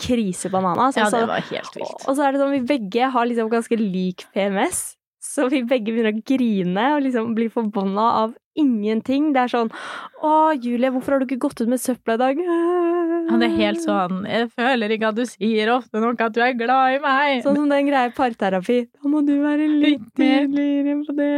[1.00, 1.22] ja, altså.
[1.24, 2.04] det var helt vilt.
[2.06, 4.82] Og så er det sånn, vi begge har liksom ganske lik PMS.
[5.30, 9.30] Så vi begge begynner å grine og liksom blir forbanna av ingenting.
[9.34, 12.42] Det er sånn Å, Julie, hvorfor har du ikke gått ut med søpla i dag?
[13.30, 16.56] Det er helt sånn Jeg føler ikke at du sier ofte nok at du er
[16.58, 17.44] glad i meg.
[17.46, 18.82] Sånn som den greia parterapi.
[18.90, 21.34] Da må du være Litt tydeligere på det.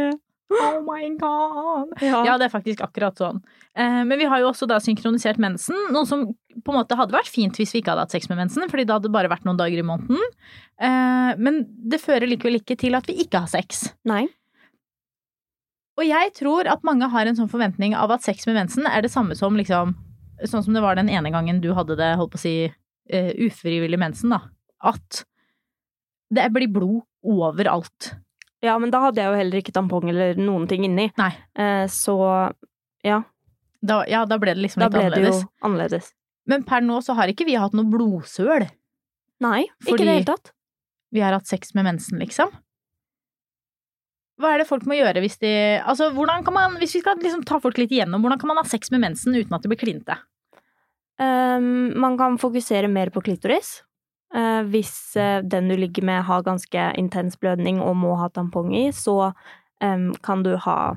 [0.51, 1.93] Oh my god.
[2.03, 2.19] Ja.
[2.27, 3.39] Ja, det er faktisk akkurat sånn.
[3.79, 7.15] Eh, men vi har jo også da synkronisert mensen, noe som på en måte hadde
[7.15, 9.47] vært fint hvis vi ikke hadde hatt sex med mensen, fordi det hadde bare vært
[9.47, 10.21] noen dager i måneden.
[10.77, 13.87] Eh, men det fører likevel ikke til at vi ikke har sex.
[14.09, 14.27] Nei.
[15.97, 19.05] Og jeg tror at mange har en sånn forventning av at sex med mensen er
[19.05, 19.95] det samme som liksom
[20.49, 22.55] sånn som det var den ene gangen du hadde det, holdt på å si,
[23.09, 24.41] eh, ufrivillig mensen, da,
[24.83, 25.23] at
[26.33, 28.15] det blir blod overalt.
[28.63, 31.09] Ja, men da hadde jeg jo heller ikke tampong eller noen ting inni.
[31.19, 31.31] Nei.
[31.59, 32.15] Eh, så
[33.03, 33.21] ja,
[33.83, 36.13] Da, ja, da ble det liksom da litt ble det jo annerledes.
[36.47, 38.69] Men per nå så har ikke vi hatt noe blodsøl.
[39.43, 40.53] Nei, ikke i det hele tatt.
[41.13, 42.51] Vi har hatt sex med mensen, liksom.
[44.39, 45.51] Hva er det folk må gjøre hvis de
[45.83, 48.57] Altså, hvordan kan man Hvis vi skal liksom ta folk litt igjennom, hvordan kan man
[48.57, 50.17] ha sex med mensen uten at det blir klinte?
[51.21, 53.83] Um, man kan fokusere mer på klitoris.
[54.33, 58.73] Eh, hvis eh, den du ligger med har ganske intens blødning og må ha tampong
[58.75, 59.33] i, så
[60.23, 60.95] kan du ha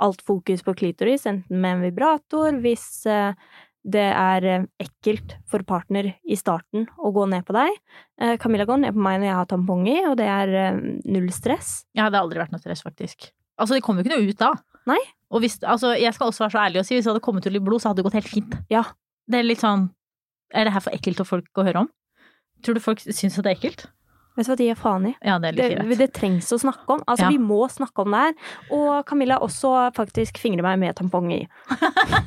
[0.00, 3.34] alt fokus på klitoris, enten med en vibrator, hvis eh,
[3.84, 4.46] det er
[4.80, 7.76] ekkelt for partner i starten å gå ned på deg.
[8.22, 11.28] Eh, Camilla går ned på meg når jeg har tampong i, og det er null
[11.34, 11.82] stress.
[11.92, 13.28] Ja, det har aldri vært noe stress, faktisk.
[13.60, 14.54] Altså, det kommer jo ikke noe ut da.
[14.88, 15.02] Nei.
[15.34, 17.46] Og hvis, altså, jeg skal også være så ærlig og si, hvis det hadde kommet
[17.46, 18.58] ut litt blod, så hadde det gått helt fint.
[18.72, 18.84] Ja.
[19.26, 19.88] Det er litt sånn
[20.54, 21.88] Er det her for ekkelt for folk å høre om?
[22.66, 23.86] Tror du folk syns at det er ekkelt?
[24.36, 25.14] Vet du hva de gir faen i?
[25.24, 27.00] Ja, det er Det, det trengs å snakke om.
[27.08, 27.30] Altså, Ja.
[27.32, 28.34] vi må snakke om det her.
[28.76, 31.46] Og Camilla også faktisk fingrer meg med tampong i.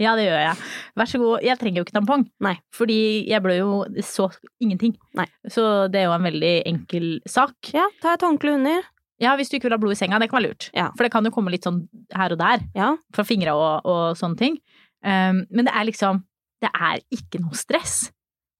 [0.00, 0.56] Ja, det gjør jeg.
[0.98, 1.42] Vær så god.
[1.46, 2.24] Jeg trenger jo ikke tampong.
[2.42, 2.56] Nei.
[2.74, 2.96] Fordi
[3.30, 4.24] jeg blør jo så
[4.58, 4.96] ingenting.
[5.14, 5.26] Nei.
[5.52, 5.62] Så
[5.92, 7.54] det er jo en veldig enkel sak.
[7.76, 8.88] Ja, ta et håndkle under.
[9.22, 10.70] Ja, hvis du ikke vil ha blod i senga, det kan være lurt.
[10.74, 10.88] Ja.
[10.96, 11.84] For det kan jo komme litt sånn
[12.18, 12.96] her og der, Ja.
[13.14, 14.56] fra fingra og, og sånne ting.
[15.04, 16.24] Um, men det er liksom
[16.62, 18.10] Det er ikke noe stress.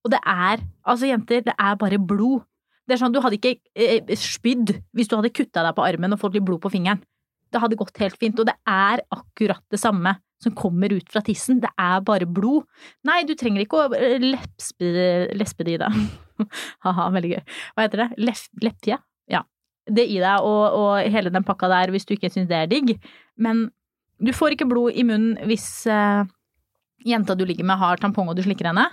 [0.03, 2.43] Og det er Altså, jenter, det er bare blod.
[2.89, 6.15] Det er sånn, Du hadde ikke eh, spydd hvis du hadde kutta deg på armen
[6.15, 7.03] og fått litt blod på fingeren.
[7.53, 8.39] Det hadde gått helt fint.
[8.41, 11.61] Og det er akkurat det samme som kommer ut fra tissen.
[11.63, 12.67] Det er bare blod.
[13.07, 16.03] Nei, du trenger ikke å eh, lespe det i deg.
[16.85, 17.43] Ha-ha, veldig gøy.
[17.77, 18.09] Hva heter det?
[18.19, 18.49] Lef?
[19.31, 19.45] Ja.
[19.87, 22.71] Det i deg og, og hele den pakka der hvis du ikke syns det er
[22.71, 22.97] digg.
[23.39, 23.69] Men
[24.23, 26.27] du får ikke blod i munnen hvis eh,
[27.07, 28.89] jenta du ligger med har tampong og du slikker henne.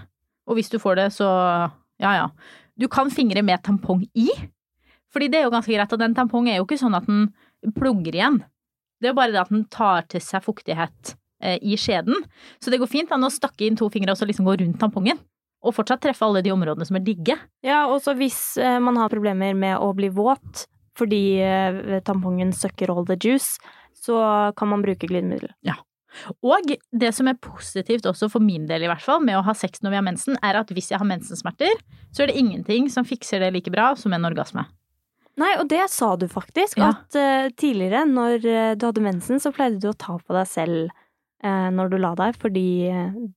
[0.50, 1.28] Og hvis du får det, så
[2.02, 2.28] ja ja.
[2.80, 4.30] Du kan fingre med tampong i.
[5.14, 7.30] Fordi det er jo ganske greit at en tampong er jo ikke sånn at den
[7.76, 8.40] plugger igjen.
[9.00, 12.24] Det er jo bare det at den tar til seg fuktighet eh, i skjeden.
[12.62, 14.80] Så det går fint an å stakke inn to fingre og så liksom gå rundt
[14.82, 15.20] tampongen.
[15.60, 17.36] Og fortsatt treffe alle de områdene som er digge.
[17.66, 20.68] Ja, og så hvis eh, man har problemer med å bli våt
[21.00, 23.56] fordi eh, tampongen sucker all the juice,
[23.96, 24.20] så
[24.60, 25.52] kan man bruke glidemiddel.
[26.46, 29.56] Og det som er positivt også for min del i hvert fall med å ha
[29.58, 32.90] sex når vi har mensen, er at hvis jeg har mensensmerter, så er det ingenting
[32.92, 34.66] som fikser det like bra som en orgasme.
[35.40, 36.90] Nei, og det sa du faktisk, Ja.
[36.98, 40.50] at uh, tidligere når eh, du hadde mensen, så pleide du å ta på deg
[40.50, 40.90] selv
[41.46, 42.66] uh, når du la deg, fordi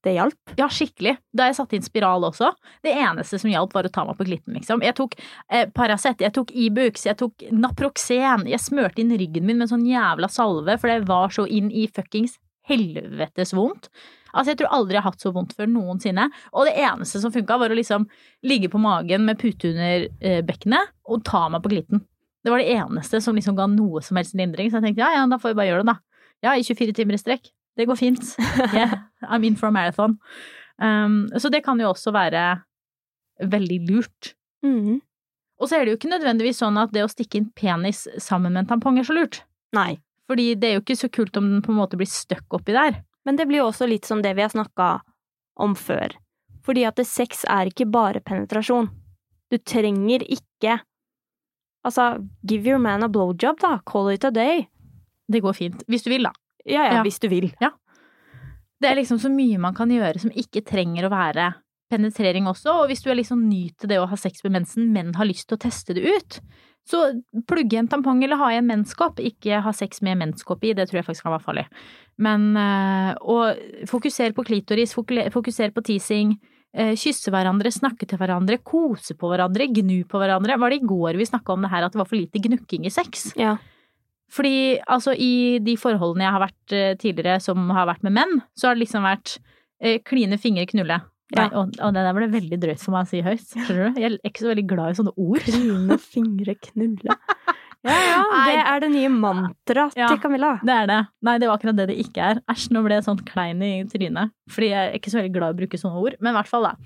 [0.02, 0.54] det hjalp.
[0.58, 1.14] Ja, skikkelig.
[1.30, 2.50] Da jeg satte inn spiral også.
[2.82, 4.82] Det eneste som hjalp, var å ta meg på klitten, liksom.
[4.82, 8.48] Jeg tok uh, Paracet, jeg tok Ibux, jeg tok Naproxen.
[8.50, 11.86] Jeg smørte inn ryggen min med sånn jævla salve, for det var så inn i
[11.86, 13.88] fuckings helvetes vondt.
[14.32, 16.28] Altså, jeg tror aldri jeg har hatt så vondt før noensinne.
[16.56, 18.06] Og det eneste som funka, var å liksom
[18.48, 22.04] ligge på magen med pute under eh, bekkenet og ta meg på glitten.
[22.42, 25.12] Det var det eneste som liksom ga noe som helst lindring, så jeg tenkte ja,
[25.14, 26.26] ja, da får vi bare gjøre det, da.
[26.42, 27.52] Ja, i 24 timer i strekk.
[27.78, 28.34] Det går fint.
[28.74, 30.18] Yeah, I'm in for a marathon.
[30.82, 32.62] Um, så det kan jo også være
[33.52, 34.32] veldig lurt.
[34.64, 35.00] Mm.
[35.62, 38.54] Og så er det jo ikke nødvendigvis sånn at det å stikke inn penis sammen
[38.54, 39.42] med en tampong er så lurt.
[39.76, 40.00] Nei.
[40.30, 42.74] Fordi det er jo ikke så kult om den på en måte blir stuck oppi
[42.76, 43.00] der.
[43.26, 45.00] Men det blir jo også litt som det vi har snakka
[45.62, 46.14] om før.
[46.66, 48.90] Fordi at det, sex er ikke bare penetrasjon.
[49.50, 50.80] Du trenger ikke
[51.82, 53.80] Altså, give your man a blowjob, da.
[53.84, 54.68] Call it a day.
[55.26, 55.80] Det går fint.
[55.90, 56.30] Hvis du vil, da.
[56.64, 57.02] Ja, ja, Ja.
[57.02, 57.48] hvis du vil.
[57.50, 61.54] Det er liksom så mye man kan gjøre som ikke trenger å være
[61.90, 64.92] penetrering også, og hvis du er liksom ny til det å ha sex med mensen,
[64.92, 66.40] men har lyst til å teste det ut,
[66.88, 67.02] så
[67.48, 70.88] plugge en tampong eller ha i en menskopp, ikke ha sex med menskopp i, det
[70.90, 71.66] tror jeg faktisk kan være farlig.
[72.22, 76.34] Men å og fokuser på klitoris, fokusere fokuser på teasing,
[76.76, 80.58] øh, kysse hverandre, snakke til hverandre, kose på hverandre, gnu på hverandre.
[80.58, 82.86] Var det i går vi snakka om det her at det var for lite gnukking
[82.86, 83.30] i sex?
[83.36, 83.56] Ja.
[84.32, 88.38] Fordi altså i de forholdene jeg har vært eh, tidligere som har vært med menn,
[88.56, 89.36] så har det liksom vært
[89.82, 91.02] eh, kline, fingre, knulle.
[91.32, 91.48] Nei, Ja.
[91.58, 93.44] og, og det der ble veldig drøyt for meg å si høyt.
[93.54, 94.00] Skjønner du?
[94.00, 95.40] Jeg er ikke så veldig glad i sånne ord.
[95.46, 97.16] Kline, fingre, knulle.
[97.82, 98.18] Ja, ja.
[98.46, 100.06] Det er det nye mantraet Ja.
[100.06, 100.52] til Camilla.
[100.62, 100.98] Det er det.
[101.26, 102.38] Nei, det var akkurat det det ikke er.
[102.52, 104.30] Æsj, nå ble jeg sånn klein i trynet.
[104.54, 106.14] Fordi jeg er ikke så veldig glad i å bruke sånne ord.
[106.22, 106.76] Men i hvert fall, da.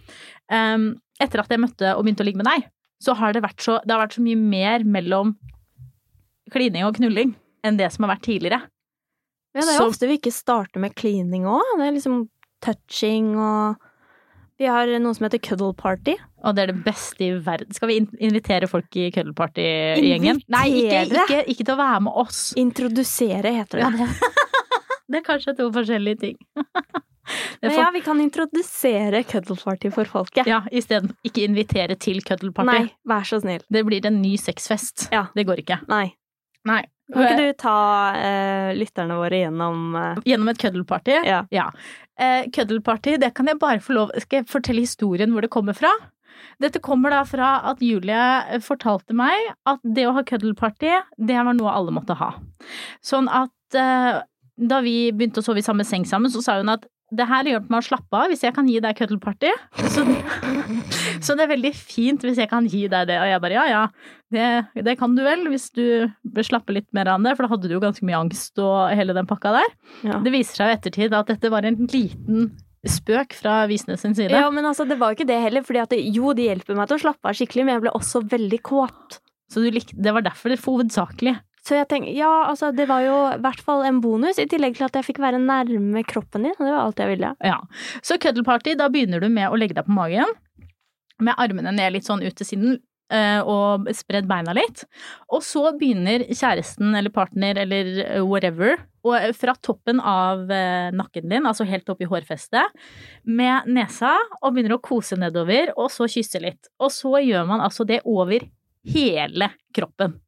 [0.49, 0.87] Um,
[1.21, 2.65] etter at jeg møtte og begynte å ligge med deg,
[3.05, 5.35] så har det vært så, det har vært så mye mer mellom
[6.55, 7.35] klining og knulling
[7.67, 8.63] enn det som har vært tidligere.
[9.53, 11.61] Ja, det er Så- ofte vi ikke starter med klining òg.
[11.77, 12.29] Det er liksom
[12.65, 13.77] touching og
[14.57, 16.15] Vi har noe som heter cuddle party.
[16.47, 17.75] Og det er det beste i verden.
[17.77, 20.41] Skal vi invitere folk i køddelparty-gjengen?
[20.53, 22.41] Nei, ikke, ikke, ikke til å være med oss.
[22.61, 23.85] Introdusere, heter det.
[23.85, 24.63] Ja, det,
[25.13, 26.39] det er kanskje to forskjellige ting.
[27.61, 30.47] Men ja, vi kan introdusere cuddle party for folket.
[30.47, 32.71] ja, isteden ikke invitere til cuddle party.
[32.71, 33.65] Nei, vær så snill.
[33.73, 35.09] Det blir en ny sexfest.
[35.13, 35.27] Ja.
[35.35, 35.81] Det går ikke.
[35.91, 36.15] Nei.
[36.67, 36.83] Nei.
[37.13, 37.77] Kan ikke du ta
[38.19, 41.21] eh, lytterne våre gjennom eh, Gjennom et køddelparty?
[41.29, 41.45] Ja.
[41.55, 41.69] Ja.
[42.19, 45.77] Eh, køddelparty, det kan jeg bare få lov Skal jeg fortelle historien hvor det kommer
[45.77, 45.93] fra?
[46.63, 50.93] Dette kommer da fra at Julie fortalte meg at det å ha køddelparty,
[51.29, 52.33] det var noe alle måtte ha.
[53.05, 54.19] Sånn at eh,
[54.57, 57.47] da vi begynte å sove i samme seng sammen, så sa hun at det her
[57.47, 59.53] hjelper meg å slappe av hvis jeg kan gi deg cuddle party.
[59.95, 60.03] Så,
[61.23, 63.19] så det er veldig fint hvis jeg kan gi deg det.
[63.23, 63.83] Og jeg bare ja ja,
[64.35, 64.49] det,
[64.89, 67.71] det kan du vel hvis du bør slappe litt mer av det, for da hadde
[67.71, 69.75] du jo ganske mye angst og hele den pakka der.
[70.09, 70.19] ja.
[70.25, 72.51] Det viser seg jo ettertid at dette var en liten
[72.87, 74.35] spøk fra Visnes sin side.
[74.35, 75.63] ja, men altså, det var jo ikke det heller.
[75.67, 77.95] fordi at det, jo, det hjelper meg til å slappe av skikkelig, men jeg ble
[77.99, 79.21] også veldig kåt.
[79.51, 81.37] Så du likte, det var derfor det hovedsakelig.
[81.67, 84.77] Så jeg tenker, ja, altså, det var jo i hvert fall en bonus, i tillegg
[84.79, 86.55] til at jeg fikk være nærme kroppen din.
[86.55, 87.33] og Det var alt jeg ville.
[87.43, 87.57] Ja.
[88.07, 90.31] Så cuddle da begynner du med å legge deg på magen.
[91.19, 92.77] Med armene ned litt sånn ut til siden.
[93.11, 94.85] eh, Og spredd beina litt.
[95.31, 98.77] Og så begynner kjæresten eller partner eller eh, whatever,
[99.07, 102.75] og fra toppen av eh, nakken din, altså helt opp i hårfestet,
[103.25, 106.71] med nesa, og begynner å kose nedover, og så kysse litt.
[106.83, 108.47] Og så gjør man altså det over
[108.87, 110.19] hele kroppen.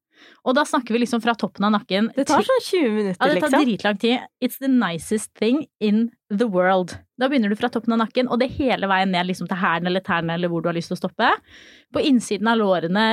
[0.46, 3.34] Og da snakker vi liksom fra toppen av nakken Det tar sånn 20 minutter, ja,
[3.34, 3.66] det tar liksom.
[3.66, 4.28] dritlang tid.
[4.44, 6.96] It's the nicest thing in the world.
[7.18, 9.90] Da begynner du fra toppen av nakken, og det hele veien ned liksom til hælen
[9.90, 11.32] eller tærne eller hvor du har lyst til å stoppe.
[11.94, 13.04] På innsiden av lårene,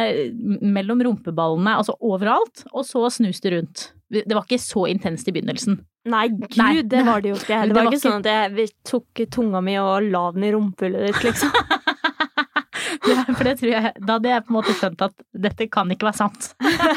[0.61, 2.65] mellom rumpeballene, altså overalt.
[2.73, 3.89] Og så snus det rundt.
[4.13, 5.79] Det var ikke så intenst i begynnelsen.
[6.05, 7.61] Nei, gud, Nei, det var det jo ikke.
[7.65, 10.53] Det, det var var ikke sånn at jeg tok tunga mi og la den i
[10.53, 11.55] rumpehullet ditt, liksom.
[13.11, 15.13] Ja, for det tror jeg, da hadde jeg på en måte skjønt at
[15.45, 16.47] dette kan ikke være sant.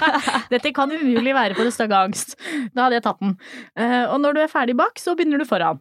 [0.53, 2.37] Dette kan umulig være for å stagge angst.
[2.73, 3.35] Da hadde jeg tatt den.
[3.77, 5.81] Eh, Og når du er ferdig bak, så begynner du foran.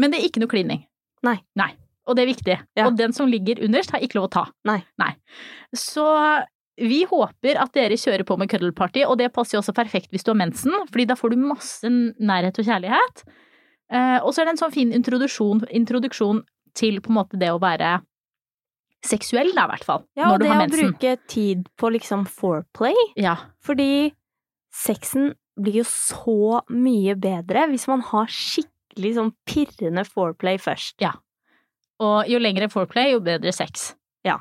[0.00, 0.84] Men det er ikke noe klining.
[1.26, 1.36] Nei.
[1.58, 1.72] Nei.
[2.08, 2.56] Og det er viktig.
[2.78, 2.86] Ja.
[2.88, 4.44] Og den som ligger underst, har ikke lov å ta.
[4.64, 4.78] Nei.
[5.76, 6.06] Så
[6.78, 10.12] vi håper at dere kjører på med cuddle party, og det passer jo også perfekt
[10.14, 13.24] hvis du har mensen, fordi da får du masse nærhet og kjærlighet.
[13.92, 16.44] Eh, Og så er det en sånn fin introduksjon, introduksjon
[16.78, 17.98] til på en måte det å være
[19.06, 20.04] seksuell, da, i hvert fall.
[20.18, 22.96] Ja, og Ja, det å bruke tid på liksom foreplay.
[23.16, 23.36] Ja.
[23.64, 24.12] Fordi
[24.74, 30.98] sexen blir jo så mye bedre hvis man har skikkelig sånn pirrende foreplay først.
[31.02, 31.16] Ja.
[32.02, 33.92] Og jo lengre foreplay, jo bedre sex.
[34.26, 34.38] Ja.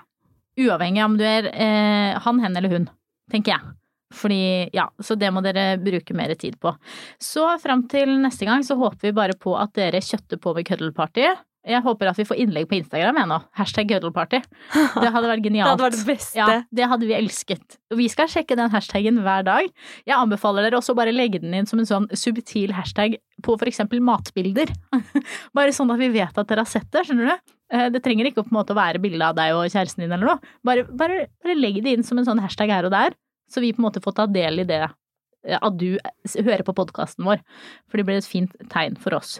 [0.57, 2.89] Uavhengig av om du er eh, han, hen eller hun,
[3.31, 3.75] tenker jeg.
[4.13, 6.71] Fordi, ja, så det må dere bruke mer tid på.
[7.19, 10.67] Så fram til neste gang så håper vi bare på at dere kjøtter på med
[10.69, 11.27] cuddle party.
[11.67, 13.37] Jeg håper at vi får innlegg på Instagram ennå.
[13.41, 13.49] nå.
[13.59, 14.39] Hashtag Gødelparty.
[14.73, 15.67] Det hadde vært genialt.
[15.67, 16.37] Det hadde vært det beste.
[16.39, 17.77] Ja, det hadde vi elsket.
[17.99, 19.67] Vi skal sjekke den hashtagen hver dag.
[20.07, 23.67] Jeg anbefaler dere også bare legge den inn som en sånn subtil hashtag på for
[23.69, 24.71] eksempel matbilder.
[25.57, 27.53] Bare sånn at vi vet at dere har sett det, skjønner du.
[27.73, 30.11] Eh, Det trenger ikke på en måte å være bilde av deg og kjæresten din
[30.15, 30.53] eller noe.
[30.65, 33.13] Bare, bare, bare legg det inn som en sånn hashtag her og der,
[33.51, 35.99] så vi på en måte får ta del i det eh, at du
[36.33, 37.43] hører på podkasten vår.
[37.91, 39.37] For det blir et fint tegn for oss.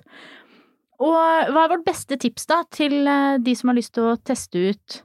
[1.00, 1.14] Og
[1.54, 4.58] hva er vårt beste tips da til eh, de som har lyst til å teste
[4.72, 5.02] ut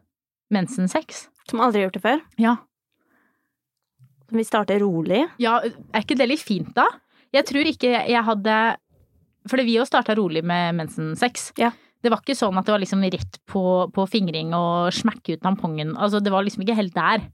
[0.52, 1.26] mensensex?
[1.50, 2.20] Som aldri har gjort det før.
[2.40, 2.56] Ja,
[4.28, 5.26] Som vi starte rolig.
[5.42, 6.86] Ja, er ikke det litt fint da?
[7.34, 8.56] Jeg tror ikke jeg hadde
[9.48, 11.50] Fordi vi jo starta rolig med mensensex.
[11.58, 11.72] Ja.
[12.02, 13.62] Det var ikke sånn at det var liksom rett på,
[13.94, 15.92] på fingring og smekke ut tampongen.
[15.98, 17.24] Altså, det var liksom ikke helt der.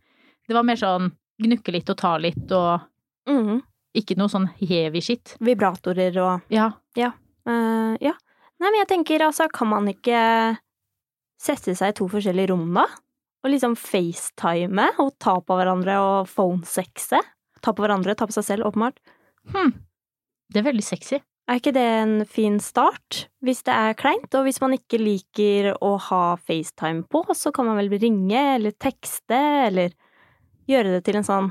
[0.49, 2.81] Det var mer sånn gnukke litt og ta litt og
[3.29, 3.61] Mhm.
[3.95, 5.37] ikke noe sånn heavy shit.
[5.41, 6.73] Vibratorer og Ja.
[6.97, 8.13] Eh, Ja.
[8.59, 10.21] Nei, men jeg tenker altså, kan man ikke
[11.39, 12.87] sette seg i to forskjellige rom, da?
[13.47, 17.21] Og liksom facetime og ta på hverandre og phonesexe?
[17.63, 18.99] Ta på hverandre, ta på seg selv, åpenbart.
[19.55, 19.77] Hm.
[20.51, 21.21] Det er veldig sexy.
[21.49, 23.23] Er ikke det en fin start?
[23.45, 27.71] Hvis det er kleint, og hvis man ikke liker å ha FaceTime på, så kan
[27.71, 29.95] man vel ringe eller tekste, eller
[30.69, 31.49] gjøre det til en sånn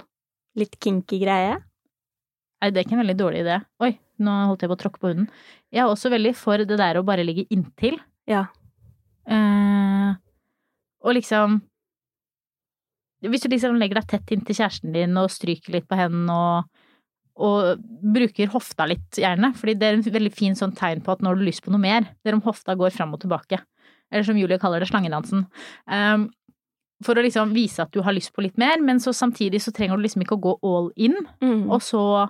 [0.57, 1.55] litt kinky greie.
[2.61, 3.57] Nei, det er ikke en veldig dårlig idé.
[3.85, 3.91] Oi,
[4.23, 5.27] nå holdt jeg på å tråkke på hunden.
[5.73, 7.99] Jeg er også veldig for det der å bare ligge inntil.
[8.29, 8.45] Ja.
[9.27, 10.13] Eh,
[11.03, 11.61] og liksom
[13.27, 16.67] Hvis du liksom legger deg tett inntil kjæresten din og stryker litt på hendene og,
[17.41, 17.81] og
[18.13, 21.31] bruker hofta litt, gjerne, fordi det er en veldig fin sånn tegn på at nå
[21.31, 22.05] har du lyst på noe mer.
[22.21, 23.59] Det er om hofta går fram og tilbake.
[24.13, 25.47] Eller som Julie kaller det, slangedansen.
[25.89, 26.27] Um,
[27.03, 29.73] for å liksom vise at du har lyst på litt mer, men så samtidig så
[29.75, 31.67] trenger du liksom ikke å gå all in Mm.
[31.73, 32.29] og så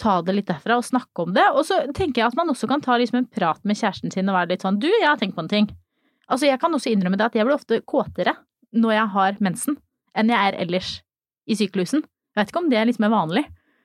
[0.00, 1.44] ta det litt derfra og snakke om det.
[1.54, 4.30] Og så tenker jeg at man også kan ta liksom en prat med kjæresten sin
[4.30, 5.70] og være litt sånn du, jeg har tenkt på en ting.
[6.30, 8.36] Altså jeg kan også innrømme det at jeg blir ofte kåtere
[8.74, 9.78] når jeg har mensen
[10.18, 10.96] enn jeg er ellers
[11.50, 12.04] i syklusen.
[12.34, 13.44] Jeg vet ikke om det er liksom er vanlig.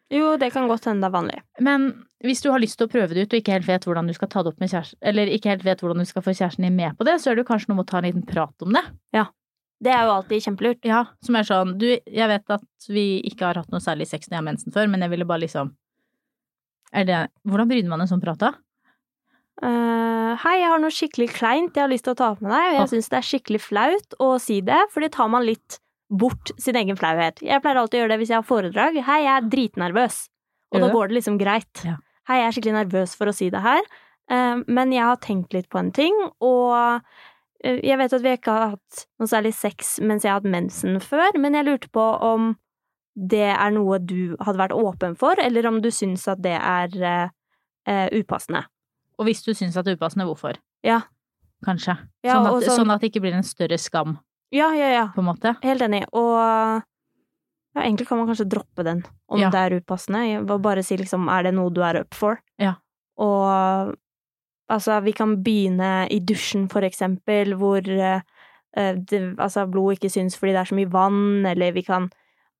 [0.09, 1.41] Jo, det kan godt hende det er vanlig.
[1.61, 1.89] Men
[2.25, 4.15] hvis du har lyst til å prøve det ut, og ikke helt vet hvordan du
[4.17, 6.65] skal ta det opp med kjæresten, eller ikke helt vet hvordan du skal få kjæresten
[6.65, 8.65] din med på det, så er det kanskje noe med å ta en liten prat
[8.65, 8.83] om det.
[9.15, 9.27] Ja.
[9.79, 10.81] Det er jo alltid kjempelurt.
[10.87, 14.27] Ja, som er sånn, du, jeg vet at vi ikke har hatt noe særlig sex
[14.27, 15.71] når jeg har mensen før, men jeg ville bare liksom
[16.91, 18.53] det Hvordan begynner man en sånn prat, da?
[19.59, 22.53] Uh, hei, jeg har noe skikkelig kleint jeg har lyst til å ta opp med
[22.53, 25.43] deg, og jeg syns det er skikkelig flaut å si det, for det tar man
[25.43, 25.79] litt
[26.09, 27.41] bort sin egen flauhet.
[27.45, 28.99] Jeg pleier alltid å gjøre det hvis jeg har foredrag.
[29.05, 30.21] Hei, jeg er dritnervøs.
[30.73, 31.83] Og da går det liksom greit.
[31.85, 31.97] Ja.
[32.29, 33.83] Hei, jeg er skikkelig nervøs for å si det her,
[34.31, 36.15] uh, men jeg har tenkt litt på en ting,
[36.45, 37.01] og
[37.65, 40.49] eh, jeg vet at vi ikke har hatt noe særlig sex mens jeg har hatt
[40.49, 42.53] mensen før, men jeg lurte på om
[43.27, 46.93] det er noe du hadde vært åpen for, eller om du syns at det er
[47.03, 47.29] eh,
[47.87, 48.63] eh, upassende.
[49.19, 50.55] Og hvis du syns at det er upassende, hvorfor?
[50.85, 51.01] Ja.
[51.65, 51.97] Kanskje.
[52.23, 54.17] Ja, sånn, at, sånn- sånn at det ikke blir en større skam,
[54.55, 55.07] Ja, ja, ja.
[55.13, 55.55] på en måte.
[55.61, 56.05] Helt enig.
[56.15, 56.37] Og
[57.75, 59.49] ja, egentlig kan man kanskje droppe den om Ja.
[59.51, 60.45] det er upassende.
[60.61, 62.39] Bare si liksom, er det noe du er up for?
[62.57, 62.75] Ja.
[63.19, 63.95] Og
[64.71, 68.21] altså, vi kan begynne i dusjen, for eksempel, hvor eh,
[68.77, 72.09] eh, det, altså, blod ikke syns fordi det er så mye vann, eller vi kan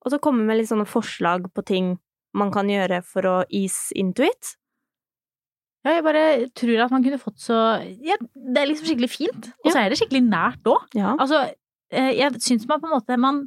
[0.06, 1.97] Og så komme med litt sånne forslag på ting
[2.38, 4.56] man kan gjøre for å ease into it.
[5.86, 6.24] Ja, jeg bare
[6.60, 7.56] tror at man kunne fått så
[8.04, 10.89] ja, Det er liksom skikkelig fint, og så er det skikkelig nært òg.
[10.97, 11.14] Ja.
[11.16, 11.45] Altså,
[11.95, 13.45] eh, jeg syns man på en måte man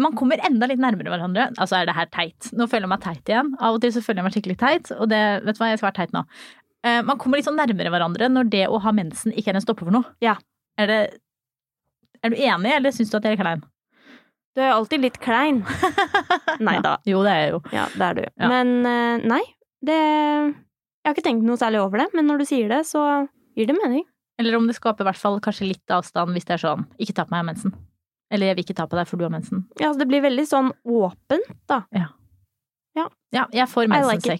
[0.00, 1.48] man kommer enda litt nærmere hverandre.
[1.60, 2.46] Altså, er det her teit?
[2.56, 3.50] Nå føler jeg meg teit igjen.
[3.60, 5.80] Av og til så føler jeg meg skikkelig teit, og det, vet du hva, jeg
[5.80, 6.22] skal være teit nå.
[6.86, 9.64] Eh, man kommer litt sånn nærmere hverandre når det å ha mensen ikke er en
[9.64, 10.14] stopper for noe.
[10.24, 10.38] Ja.
[10.80, 11.00] Er det
[12.20, 13.62] Er du enig, eller syns du at jeg er klein?
[14.56, 15.62] Du er alltid litt klein.
[16.66, 16.96] Nei da.
[17.08, 17.60] Jo, det er jeg jo.
[17.74, 18.22] Ja, det er du.
[18.26, 18.48] Ja.
[18.50, 19.42] Men eh, nei,
[19.86, 23.04] det Jeg har ikke tenkt noe særlig over det, men når du sier det, så
[23.56, 24.02] gir det mening.
[24.40, 27.14] Eller om det skaper i hvert fall kanskje litt avstand hvis det er sånn Ikke
[27.16, 27.76] ta på meg, jeg har mensen.
[28.30, 29.62] Eller jeg vil ikke ta på deg, for du har mensen.
[29.80, 31.82] Ja, så det blir veldig sånn åpent, da.
[31.96, 32.08] Ja,
[33.34, 34.36] Ja, jeg får I like.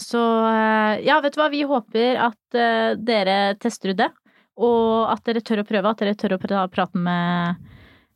[0.00, 4.10] Så eh, ja, vet du hva, vi håper at eh, dere tester ut det.
[4.60, 6.40] Og at dere tør å prøve, at dere tør å
[6.70, 7.70] prate med,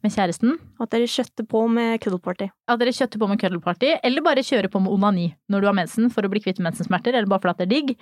[0.05, 0.57] med kjæresten.
[0.81, 2.49] At dere kjøtter på med cuddleparty.
[2.69, 5.77] At dere kjøtter på med cuddle-party, eller bare kjører på med onani når du har
[5.79, 7.95] mensen for å bli kvitt mensensmerter, eller bare fordi det er digg.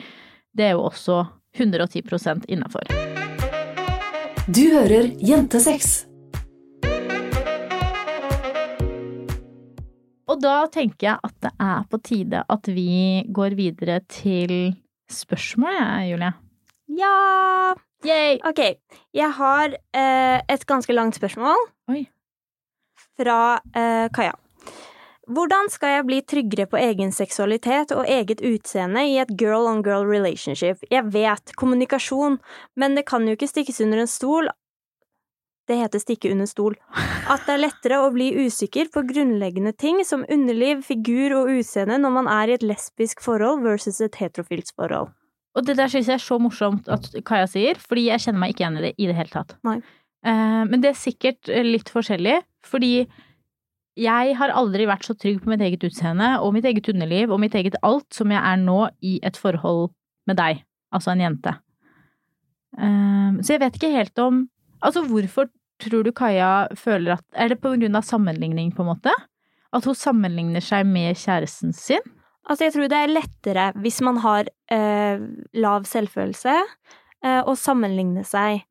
[0.57, 1.22] Det er jo også
[1.57, 2.88] 110 innafor.
[4.47, 6.05] Du hører Jentesex.
[10.26, 14.74] Og da tenker jeg at det er på tide at vi går videre til
[15.11, 16.32] spørsmål, jeg, Julie.
[16.97, 17.74] Ja
[18.05, 18.36] Yay!
[18.44, 18.61] Ok,
[19.16, 21.57] jeg har eh, et ganske langt spørsmål.
[23.16, 24.34] Fra eh, Kaja.
[25.26, 30.84] Hvordan skal jeg bli tryggere på egen seksualitet og eget utseende i et girl-on-girl relationship?
[30.92, 32.38] Jeg vet, kommunikasjon,
[32.78, 34.52] men det kan jo ikke stikkes under en stol
[35.66, 36.76] Det heter stikke under stol.
[37.26, 41.98] At det er lettere å bli usikker på grunnleggende ting som underliv, figur og utseende
[41.98, 45.10] når man er i et lesbisk forhold versus et heterofilt forhold.
[45.58, 48.54] Og det der synes jeg er så morsomt at Kaja sier, fordi jeg kjenner meg
[48.54, 49.56] ikke igjen i det i det hele tatt.
[49.66, 49.80] Nei.
[50.22, 53.06] Eh, men det er sikkert litt forskjellig, fordi
[53.96, 57.40] jeg har aldri vært så trygg på mitt eget utseende og mitt eget underliv og
[57.40, 59.88] mitt eget alt som jeg er nå i et forhold
[60.28, 60.60] med deg,
[60.92, 61.54] altså en jente.
[62.76, 64.44] Eh, så jeg vet ikke helt om
[64.84, 65.46] Altså, hvorfor
[65.80, 69.14] tror du Kaja føler at Er det på grunn av sammenligning, på en måte?
[69.72, 72.04] At hun sammenligner seg med kjæresten sin?
[72.44, 75.24] Altså, jeg tror det er lettere hvis man har eh,
[75.56, 76.54] lav selvfølelse,
[77.24, 78.62] eh, å sammenligne seg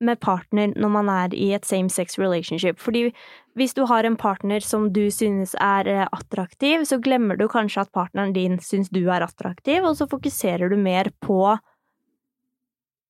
[0.00, 2.78] med partner når man er i et same sex relationship.
[2.78, 3.08] Fordi
[3.58, 7.86] hvis du har en partner som du synes er eh, attraktiv, så glemmer du kanskje
[7.86, 11.58] at partneren din synes du er attraktiv, og så fokuserer du mer på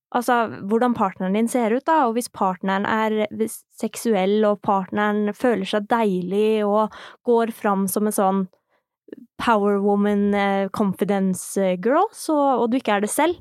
[0.08, 3.26] Altså, hvordan partneren din ser ut, da, og hvis partneren er
[3.76, 6.94] seksuell, og partneren føler seg deilig og
[7.28, 8.40] går fram som en sånn
[9.36, 13.36] power woman, eh, confidence eh, girl, så, og du ikke er det selv,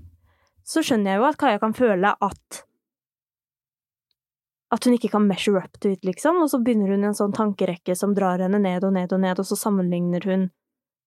[0.67, 2.66] så skjønner jeg jo at Kaja kan føle at
[4.73, 7.17] at hun ikke kan measure up to it, liksom, og så begynner hun i en
[7.17, 10.49] sånn tankerekke som drar henne ned og ned og ned, og så sammenligner hun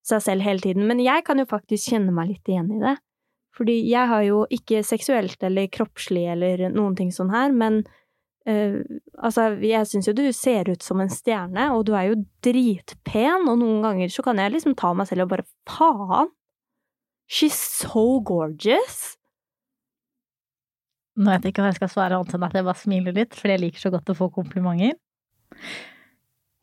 [0.06, 0.86] seg selv hele tiden.
[0.88, 2.96] Men jeg kan jo faktisk kjenne meg litt igjen i det.
[3.56, 7.82] Fordi jeg har jo ikke seksuelt eller kroppslig eller noen ting sånn her, men
[8.48, 8.80] øh,
[9.18, 13.48] altså, jeg syns jo du ser ut som en stjerne, og du er jo dritpen,
[13.50, 16.30] og noen ganger så kan jeg liksom ta meg selv og bare faen,
[17.28, 19.19] she's so gorgeous.
[21.18, 23.34] Nå vet jeg ikke hva jeg skal svare annet enn at jeg bare smiler litt,
[23.36, 24.98] fordi jeg liker så godt å få komplimenter.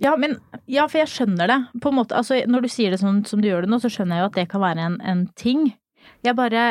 [0.02, 0.38] Ja, men
[0.70, 1.58] Ja, for jeg skjønner det.
[1.82, 3.92] På en måte, altså, når du sier det sånn som du gjør det nå, så
[3.92, 5.72] skjønner jeg jo at det kan være en, en ting.
[6.26, 6.68] Jeg bare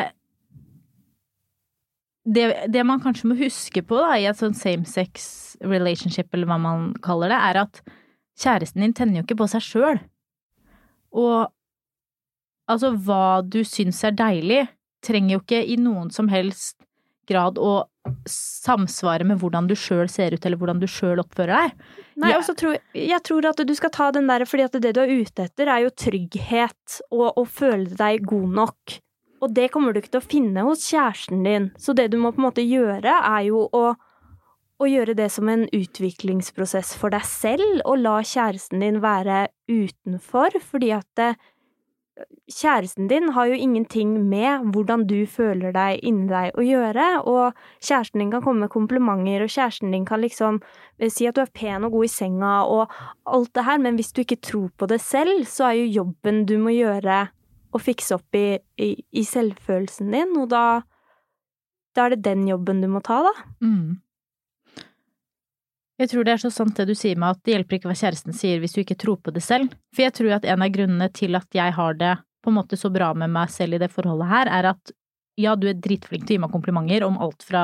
[2.27, 5.27] det, det man kanskje må huske på da, i et sånn same-sex
[5.63, 7.81] relationship, eller hva man kaller det, er at
[8.41, 10.01] kjæresten din tenner jo ikke på seg sjøl.
[11.15, 11.53] Og
[12.67, 14.65] Altså, hva du syns er deilig,
[15.05, 16.75] trenger jo ikke i noen som helst
[17.27, 17.85] grad å
[18.27, 21.87] samsvare med hvordan du sjøl ser ut, eller hvordan du sjøl oppfører deg.
[22.15, 22.39] Nei, Ja.
[22.41, 25.43] tror jeg tror at du skal ta den der, fordi at det du er ute
[25.47, 28.99] etter, er jo trygghet og å føle deg god nok.
[29.41, 31.71] Og det kommer du ikke til å finne hos kjæresten din.
[31.77, 33.93] Så det du må på en måte gjøre, er jo å,
[34.81, 40.57] å gjøre det som en utviklingsprosess for deg selv, og la kjæresten din være utenfor,
[40.63, 41.35] fordi at det,
[42.47, 47.57] kjæresten din har jo ingenting med hvordan du føler deg inni deg å gjøre, og
[47.83, 50.61] kjæresten din kan komme med komplimenter, og kjæresten din kan liksom
[50.99, 52.93] eh, si at du er pen og god i senga og
[53.25, 56.45] alt det her, men hvis du ikke tror på det selv, så er jo jobben
[56.49, 57.27] du må gjøre
[57.75, 60.65] å fikse opp i, i, i selvfølelsen din, og da,
[61.95, 63.33] da er det den jobben du må ta, da.
[63.61, 63.97] Mm.
[65.97, 67.97] Jeg tror det er så sant det du sier med at det hjelper ikke hva
[67.97, 69.73] kjæresten sier hvis du ikke tror på det selv.
[69.95, 72.13] For jeg tror at en av grunnene til at jeg har det
[72.45, 74.93] på en måte så bra med meg selv i det forholdet her, er at
[75.37, 77.63] ja, du er dritflink til å gi meg komplimenter om alt fra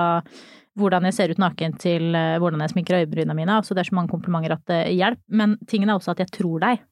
[0.80, 3.60] hvordan jeg ser ut naken til eh, hvordan jeg sminker øyebrynene mine.
[3.62, 5.22] Altså det er så mange komplimenter at det hjelper.
[5.30, 6.84] Men tingen er også at jeg tror deg.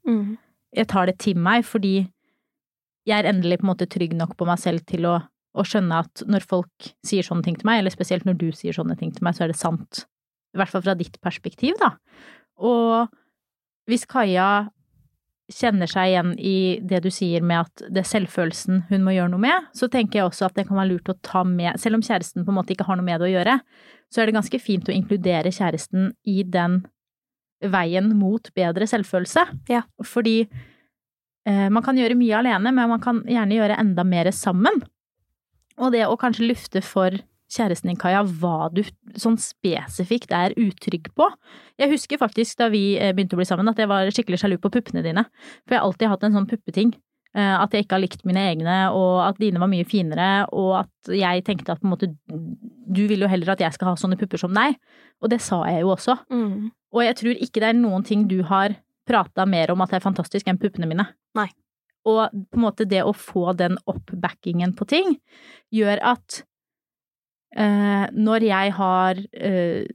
[0.78, 1.96] Jeg tar det til meg fordi
[3.10, 5.18] jeg er endelig på en måte trygg nok på meg selv til å,
[5.58, 8.78] å skjønne at når folk sier sånne ting til meg, eller spesielt når du sier
[8.78, 10.06] sånne ting til meg, så er det sant.
[10.52, 11.94] I hvert fall fra ditt perspektiv, da.
[12.62, 13.12] Og
[13.90, 14.70] hvis Kaja
[15.52, 19.34] kjenner seg igjen i det du sier med at det er selvfølelsen hun må gjøre
[19.34, 22.00] noe med, så tenker jeg også at det kan være lurt å ta med, selv
[22.00, 23.58] om kjæresten på en måte ikke har noe med det å gjøre,
[24.12, 26.82] så er det ganske fint å inkludere kjæresten i den
[27.72, 29.44] veien mot bedre selvfølelse.
[29.70, 29.84] Ja.
[30.08, 34.82] Fordi eh, man kan gjøre mye alene, men man kan gjerne gjøre enda mer sammen.
[35.82, 37.16] Og det å kanskje lufte for
[37.52, 38.82] kjæresten din, Kaja, hva du
[39.20, 41.28] sånn spesifikt er utrygg på.
[41.82, 44.58] Jeg husker faktisk da vi eh, begynte å bli sammen, at jeg var skikkelig sjalu
[44.64, 45.26] på puppene dine.
[45.66, 46.94] For jeg har alltid hatt en sånn puppeting.
[47.36, 50.86] eh, At jeg ikke har likt mine egne, og at dine var mye finere, og
[50.86, 52.10] at jeg tenkte at på en måte
[52.92, 54.76] du vil jo heller at jeg skal ha sånne pupper som deg.
[55.24, 56.18] Og det sa jeg jo også.
[56.32, 56.72] Mm.
[56.92, 58.76] Og jeg tror ikke det er noen ting du har
[59.08, 61.06] prata mer om at det er fantastisk enn puppene mine.
[61.36, 61.48] Nei.
[62.08, 65.16] Og på en måte det å få den oppbackingen på ting,
[65.72, 66.42] gjør at
[67.52, 69.90] når jeg har eh,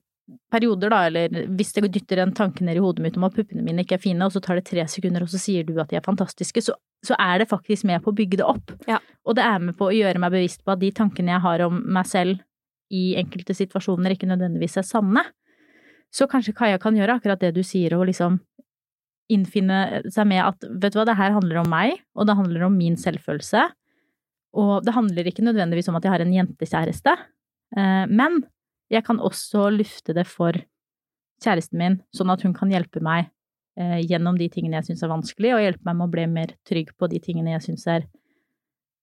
[0.53, 3.63] perioder, da, eller hvis det dytter en tanke ned i hodet mitt om at puppene
[3.65, 5.93] mine ikke er fine, og så tar det tre sekunder, og så sier du at
[5.93, 6.75] de er fantastiske, så,
[7.07, 8.75] så er det faktisk med på å bygge det opp.
[8.91, 8.99] Ja.
[9.27, 11.65] Og det er med på å gjøre meg bevisst på at de tankene jeg har
[11.69, 12.43] om meg selv
[12.93, 15.25] i enkelte situasjoner, ikke nødvendigvis er sanne.
[16.15, 18.39] Så kanskje Kaja kan gjøre akkurat det du sier, og liksom
[19.33, 22.69] innfinne seg med at vet du hva, det her handler om meg, og det handler
[22.69, 23.65] om min selvfølelse.
[24.57, 27.25] Og det handler ikke nødvendigvis om at jeg har en jentekjæreste, eh,
[27.75, 28.45] men
[28.93, 30.55] jeg kan også lufte det for
[31.43, 33.29] kjæresten min, sånn at hun kan hjelpe meg
[33.79, 36.55] eh, gjennom de tingene jeg syns er vanskelig, og hjelpe meg med å bli mer
[36.69, 38.07] trygg på de tingene jeg syns er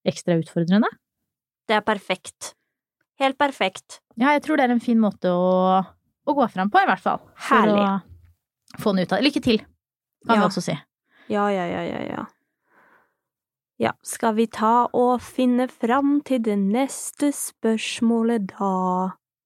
[0.07, 0.89] ekstra utfordrende.
[1.69, 2.53] Det er perfekt.
[3.21, 4.01] Helt perfekt.
[4.19, 7.03] Ja, jeg tror det er en fin måte å, å gå fram på, i hvert
[7.03, 7.21] fall.
[7.37, 7.85] For Herlig.
[8.73, 9.23] å få den ut av.
[9.23, 9.61] Lykke til,
[10.25, 10.75] kan vi også si.
[11.31, 12.25] Ja, ja, ja, ja, ja.
[13.83, 18.75] Ja, skal vi ta og finne fram til det neste spørsmålet da?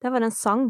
[0.04, 0.68] Det var en sang,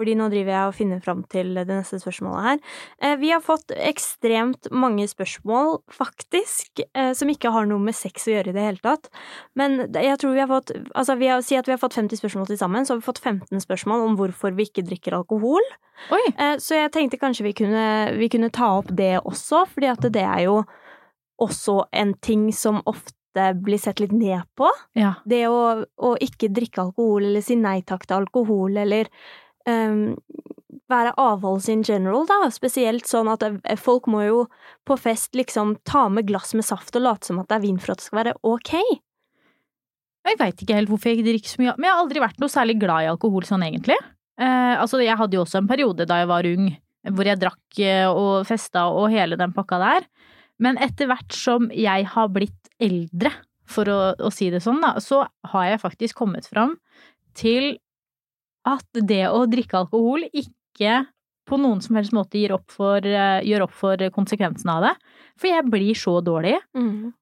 [0.00, 2.62] fordi nå driver jeg og finner fram til det neste spørsmålet her.
[3.04, 8.24] Eh, Vi har fått ekstremt mange spørsmål, faktisk, eh, som ikke har noe med sex
[8.24, 9.10] å gjøre i det hele tatt.
[9.54, 12.16] Men jeg tror vi har fått Altså, vi har, si at vi har fått 50
[12.16, 15.60] spørsmål til sammen, så har vi fått 15 spørsmål om hvorfor vi ikke drikker alkohol.
[16.10, 16.24] Oi!
[16.38, 20.00] Eh, Så jeg tenkte kanskje vi kunne, vi kunne ta opp det også, fordi at
[20.00, 20.64] det er jo
[21.42, 24.68] også en ting som ofte blir sett litt ned på.
[24.98, 25.14] Ja.
[25.24, 29.10] Det å, å ikke drikke alkohol, eller si nei takk til alkohol, eller
[29.68, 30.16] um,
[30.90, 32.48] være avholds in general, da.
[32.52, 34.40] Spesielt sånn at eh, folk må jo
[34.88, 37.80] på fest liksom ta med glass med saft og late som at det er vin
[37.80, 38.74] for at det skal være ok.
[40.28, 42.42] Jeg veit ikke helt hvorfor jeg ikke drikker så mye, men jeg har aldri vært
[42.42, 43.96] noe særlig glad i alkohol sånn egentlig.
[44.40, 46.70] Eh, altså, jeg hadde jo også en periode da jeg var ung,
[47.16, 50.08] hvor jeg drakk eh, og festa og hele den pakka der.
[50.60, 53.32] Men etter hvert som jeg har blitt eldre,
[53.70, 56.74] for å, å si det sånn, da, så har jeg faktisk kommet fram
[57.38, 57.76] til
[58.68, 61.04] at det å drikke alkohol ikke
[61.50, 64.94] på noen som helst måte gir opp for, eh, gjør opp for konsekvensene av det.
[65.40, 66.58] For jeg blir så dårlig.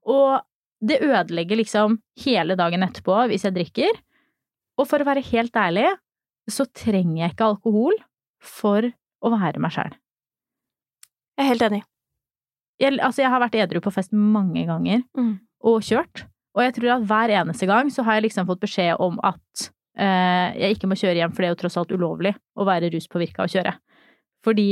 [0.09, 0.41] Og
[0.85, 4.01] det ødelegger liksom hele dagen etterpå hvis jeg drikker.
[4.79, 5.89] Og for å være helt ærlig,
[6.49, 7.97] så trenger jeg ikke alkohol
[8.41, 9.97] for å være meg sjæl.
[11.39, 11.83] Jeg er helt enig.
[12.79, 15.39] Jeg, altså, jeg har vært edru på fest mange ganger Mm.
[15.67, 16.27] og kjørt.
[16.57, 19.69] Og jeg tror at hver eneste gang så har jeg liksom fått beskjed om at
[19.99, 22.91] eh, jeg ikke må kjøre hjem, for det er jo tross alt ulovlig å være
[22.95, 23.75] ruspåvirka og kjøre.
[24.47, 24.69] Fordi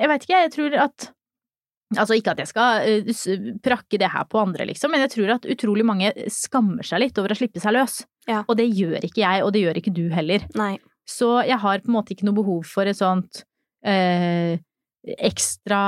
[0.00, 1.10] Jeg veit ikke, jeg tror at
[1.98, 5.32] Altså ikke at jeg skal uh, prakke det her på andre, liksom, men jeg tror
[5.34, 7.96] at utrolig mange skammer seg litt over å slippe seg løs.
[8.30, 8.44] Ja.
[8.46, 10.44] Og det gjør ikke jeg, og det gjør ikke du heller.
[10.54, 10.76] Nei.
[11.02, 13.42] Så jeg har på en måte ikke noe behov for et sånt
[13.82, 14.54] uh,
[15.18, 15.80] ekstra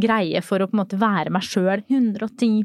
[0.00, 2.64] greie for å på en måte være meg sjøl 110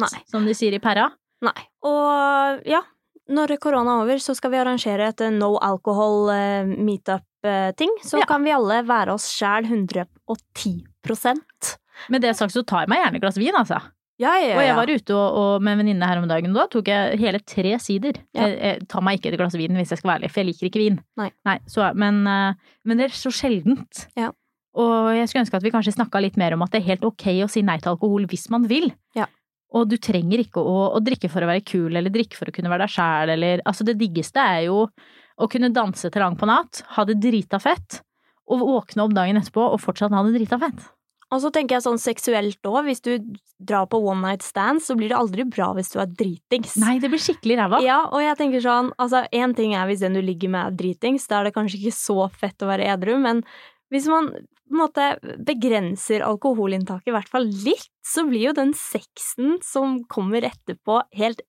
[0.00, 0.22] Nei.
[0.30, 1.08] som de sier i Perra.
[1.44, 1.56] Nei.
[1.88, 2.82] Og ja,
[3.30, 7.94] når korona er over, så skal vi arrangere et eh, no alcohol eh, meetup-ting.
[8.04, 8.26] Så Ja.
[8.28, 11.76] kan vi alle være oss sjæl 110%
[12.08, 13.80] Med det sagt så tar jeg meg gjerne et glass vin, altså.
[14.20, 14.56] Ja, ja, ja.
[14.58, 17.16] Og jeg var ute og, og med en venninne her om dagen, da tok jeg
[17.22, 18.18] hele tre sider.
[18.36, 18.48] Ja.
[18.48, 20.48] Jeg, jeg tar meg ikke et glass vin hvis jeg skal være ærlig, for jeg
[20.50, 20.98] liker ikke vin.
[21.20, 21.30] Nei.
[21.72, 24.02] så, men, eh, men det er så sjeldent.
[24.78, 27.06] Og jeg skulle ønske at vi kanskje snakka litt mer om at det er helt
[27.08, 28.90] ok å si nei til alkohol hvis man vil.
[29.18, 29.26] Ja.
[29.74, 32.54] Og du trenger ikke å, å drikke for å være kul, eller drikke for å
[32.54, 34.84] kunne være deg sjæl, eller Altså, det diggeste er jo
[35.40, 38.00] å kunne danse til lang på natt, ha det drita fett,
[38.50, 40.88] og våkne opp dagen etterpå og fortsatt ha det drita fett.
[41.30, 43.12] Og så tenker jeg sånn seksuelt òg, hvis du
[43.62, 46.74] drar på one night stands, så blir det aldri bra hvis du er dritings.
[46.82, 47.78] Nei, det blir skikkelig ræva.
[47.86, 50.78] Ja, og jeg tenker sånn, altså én ting er hvis den du ligger med er
[50.82, 53.44] dritings, da er det kanskje ikke så fett å være edru, men
[53.94, 54.32] hvis man
[54.78, 55.12] måte
[55.46, 61.42] begrenser alkoholinntaket i hvert fall litt, så blir jo den sexen som kommer etterpå helt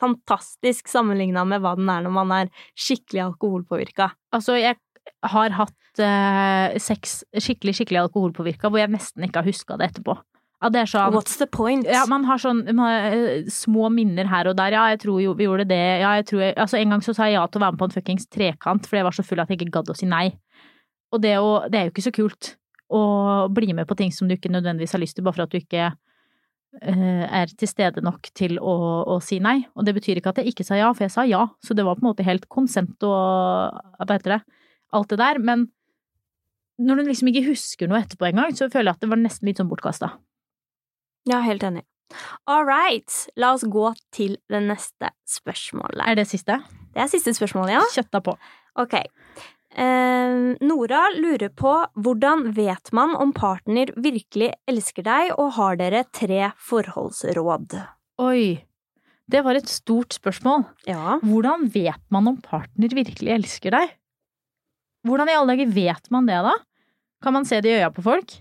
[0.00, 4.10] fantastisk sammenligna med hva den er når man er skikkelig alkoholpåvirka.
[4.34, 4.78] Altså, jeg
[5.28, 10.16] har hatt eh, sex skikkelig, skikkelig alkoholpåvirka, hvor jeg nesten ikke har huska det etterpå.
[10.60, 11.86] Ja, det er sånn What's the point?
[11.88, 14.76] ja, man har sånn man eh, små minner her og der.
[14.76, 15.80] Ja, jeg tror jo vi gjorde det.
[16.02, 17.80] Ja, jeg tror jeg, altså, en gang så sa jeg ja til å være med
[17.80, 20.08] på en fuckings trekant fordi jeg var så full at jeg ikke gadd å si
[20.08, 20.26] nei.
[21.10, 22.54] Og det, å, det er jo ikke så kult
[22.90, 23.02] å
[23.54, 25.60] bli med på ting som du ikke nødvendigvis har lyst til, bare for at du
[25.60, 28.76] ikke eh, er til stede nok til å,
[29.14, 29.60] å si nei.
[29.78, 31.44] Og det betyr ikke at jeg ikke sa ja, for jeg sa ja.
[31.64, 34.40] Så det var på en måte helt konsent og hva heter det,
[34.96, 35.42] alt det der.
[35.42, 35.68] Men
[36.80, 39.50] når du liksom ikke husker noe etterpå engang, så føler jeg at det var nesten
[39.50, 40.14] litt sånn bortkasta.
[41.28, 41.84] Ja, helt enig.
[42.50, 46.02] All right, la oss gå til det neste spørsmålet.
[46.08, 46.58] Er det siste?
[46.90, 47.82] Det er siste spørsmålet, ja.
[47.94, 48.34] Kjøtta på.
[48.80, 48.96] Ok.
[49.80, 56.02] Eh, Nora lurer på hvordan vet man om partner virkelig elsker deg, og har dere
[56.12, 57.78] tre forholdsråd?
[58.20, 58.66] Oi.
[59.30, 60.66] Det var et stort spørsmål.
[60.90, 61.20] Ja.
[61.22, 63.96] Hvordan vet man om partner virkelig elsker deg?
[65.06, 66.56] Hvordan i alle dager vet man det, da?
[67.24, 68.34] Kan man se det i øya på folk?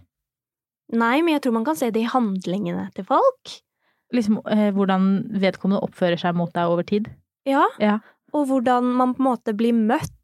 [0.89, 3.59] Nei, men jeg tror man kan se det i handlingene til folk.
[4.15, 5.09] Liksom eh, hvordan
[5.39, 7.11] vedkommende oppfører seg mot deg over tid?
[7.47, 7.67] Ja.
[7.79, 7.99] Ja.
[8.33, 10.15] Og hvordan man på en måte blir møtt.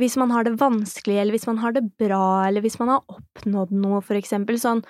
[0.00, 3.04] Hvis man har det vanskelig, eller hvis man har det bra, eller hvis man har
[3.12, 4.58] oppnådd noe, for eksempel.
[4.58, 4.82] Sånn,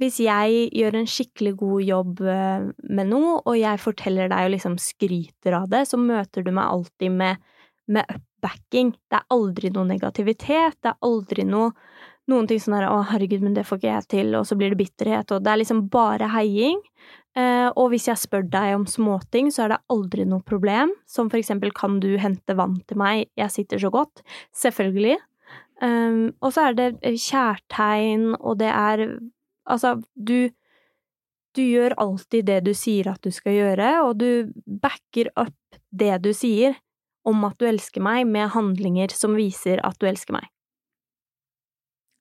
[0.00, 4.54] hvis jeg gjør en skikkelig god jobb eh, med noe, og jeg forteller deg og
[4.56, 7.44] liksom skryter av det, så møter du meg alltid med,
[7.92, 8.94] med upbacking.
[9.08, 11.72] Det er aldri noe negativitet, det er aldri noe
[12.30, 14.74] noen ting sånn her 'Å, herregud, men det får ikke jeg til', og så blir
[14.74, 16.80] det bitterhet, og det er liksom bare heiing.
[17.36, 20.94] Eh, og hvis jeg spør deg om småting, så er det aldri noe problem.
[21.06, 23.28] Som for eksempel 'Kan du hente vann til meg?
[23.36, 24.22] Jeg sitter så godt'.
[24.54, 25.18] Selvfølgelig.
[25.82, 29.20] Um, og så er det kjærtegn, og det er
[29.68, 30.50] Altså, du
[31.56, 36.22] Du gjør alltid det du sier at du skal gjøre, og du backer opp det
[36.22, 36.76] du sier
[37.24, 40.44] om at du elsker meg, med handlinger som viser at du elsker meg.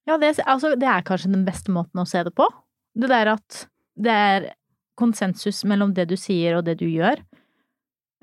[0.07, 2.47] Ja, det, altså, det er kanskje den beste måten å se det på.
[2.95, 3.67] Det der at
[3.99, 4.47] det er
[4.99, 7.21] konsensus mellom det du sier og det du gjør.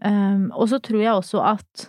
[0.02, 1.88] Um, og så tror jeg også at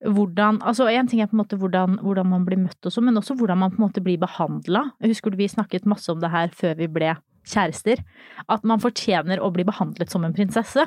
[0.00, 3.04] hvordan Altså, én ting er på en måte hvordan, hvordan man blir møtt og sånn,
[3.10, 4.86] men også hvordan man på en måte blir behandla.
[5.04, 7.10] Husker vi snakket masse om det her før vi ble
[7.44, 8.00] kjærester.
[8.48, 10.86] At man fortjener å bli behandlet som en prinsesse.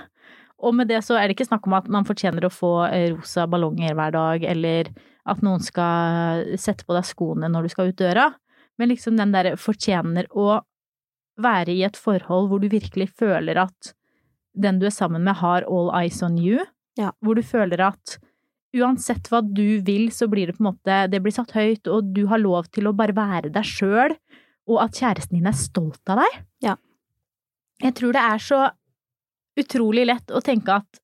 [0.63, 3.11] Og med det så er det ikke snakk om at man fortjener å få eh,
[3.13, 4.89] rosa ballonger hver dag, eller
[5.29, 8.31] at noen skal sette på deg skoene når du skal ut døra.
[8.79, 10.63] Men liksom den derre fortjener å
[11.41, 13.93] være i et forhold hvor du virkelig føler at
[14.53, 16.61] den du er sammen med, har all eyes on you.
[16.99, 17.11] Ja.
[17.25, 18.19] Hvor du føler at
[18.73, 22.13] uansett hva du vil, så blir det på en måte Det blir satt høyt, og
[22.13, 24.15] du har lov til å bare være deg sjøl,
[24.69, 26.39] og at kjæresten din er stolt av deg.
[26.65, 26.77] Ja.
[27.83, 28.61] Jeg tror det er så
[29.59, 31.01] utrolig lett å tenke at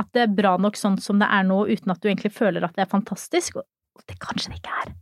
[0.00, 2.64] at det er bra nok sånn som det er nå, uten at du egentlig føler
[2.64, 3.60] at det er fantastisk.
[3.60, 4.94] Og det kanskje det ikke er.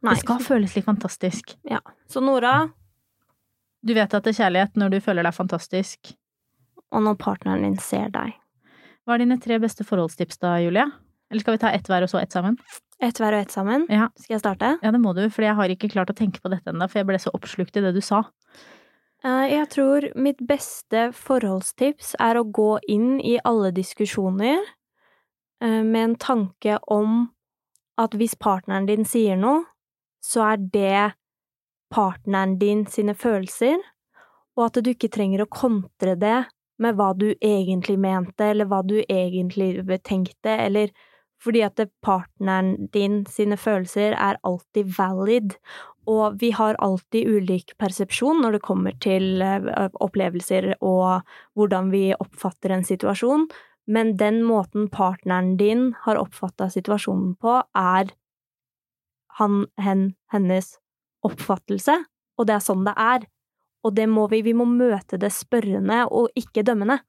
[0.00, 0.14] Nei.
[0.14, 1.56] Det skal føles litt fantastisk.
[2.08, 2.54] Så Nora,
[3.86, 6.14] Du vet at det er kjærlighet når du føler deg fantastisk.
[6.92, 8.32] og når partneren din ser deg.
[9.06, 10.82] Hva er dine tre beste forholdstips da, Julie?
[11.30, 12.56] Eller skal vi ta ett hver og så ett sammen?
[13.00, 13.84] Ett hver og ett sammen.
[13.88, 14.08] Ja.
[14.18, 14.72] Skal jeg starte?
[14.82, 16.98] Ja, det må du, for jeg har ikke klart å tenke på dette ennå, for
[16.98, 18.24] jeg ble så oppslukt i det du sa.
[19.22, 24.58] Eh, Jeg tror mitt beste forholdstips er å gå inn i alle diskusjoner
[25.62, 27.30] eh, med en tanke om
[27.96, 29.62] at hvis partneren din sier noe,
[30.24, 31.12] så er det
[31.90, 33.78] partneren din sine følelser,
[34.58, 36.38] og at du ikke trenger å kontre det
[36.80, 39.74] med hva du egentlig mente, eller hva du egentlig
[40.06, 40.92] tenkte, eller
[41.40, 45.56] fordi at partneren din sine følelser er alltid valid,
[46.10, 52.10] og vi har alltid ulik persepsjon når det kommer til eh, opplevelser og hvordan vi
[52.16, 53.46] oppfatter en situasjon,
[53.90, 58.12] men den måten partneren din har oppfatta situasjonen på, er
[59.40, 60.76] han, hen, hennes
[61.26, 61.96] oppfattelse,
[62.38, 63.28] og det er sånn det er.
[63.86, 67.00] Og det må vi, vi må møte det spørrende og ikke dømmende.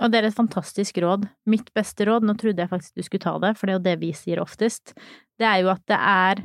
[0.00, 1.26] Og det er et fantastisk råd.
[1.50, 3.86] Mitt beste råd, nå trodde jeg faktisk du skulle ta det, for det er jo
[3.88, 4.94] det vi sier oftest,
[5.40, 6.44] det er jo at det er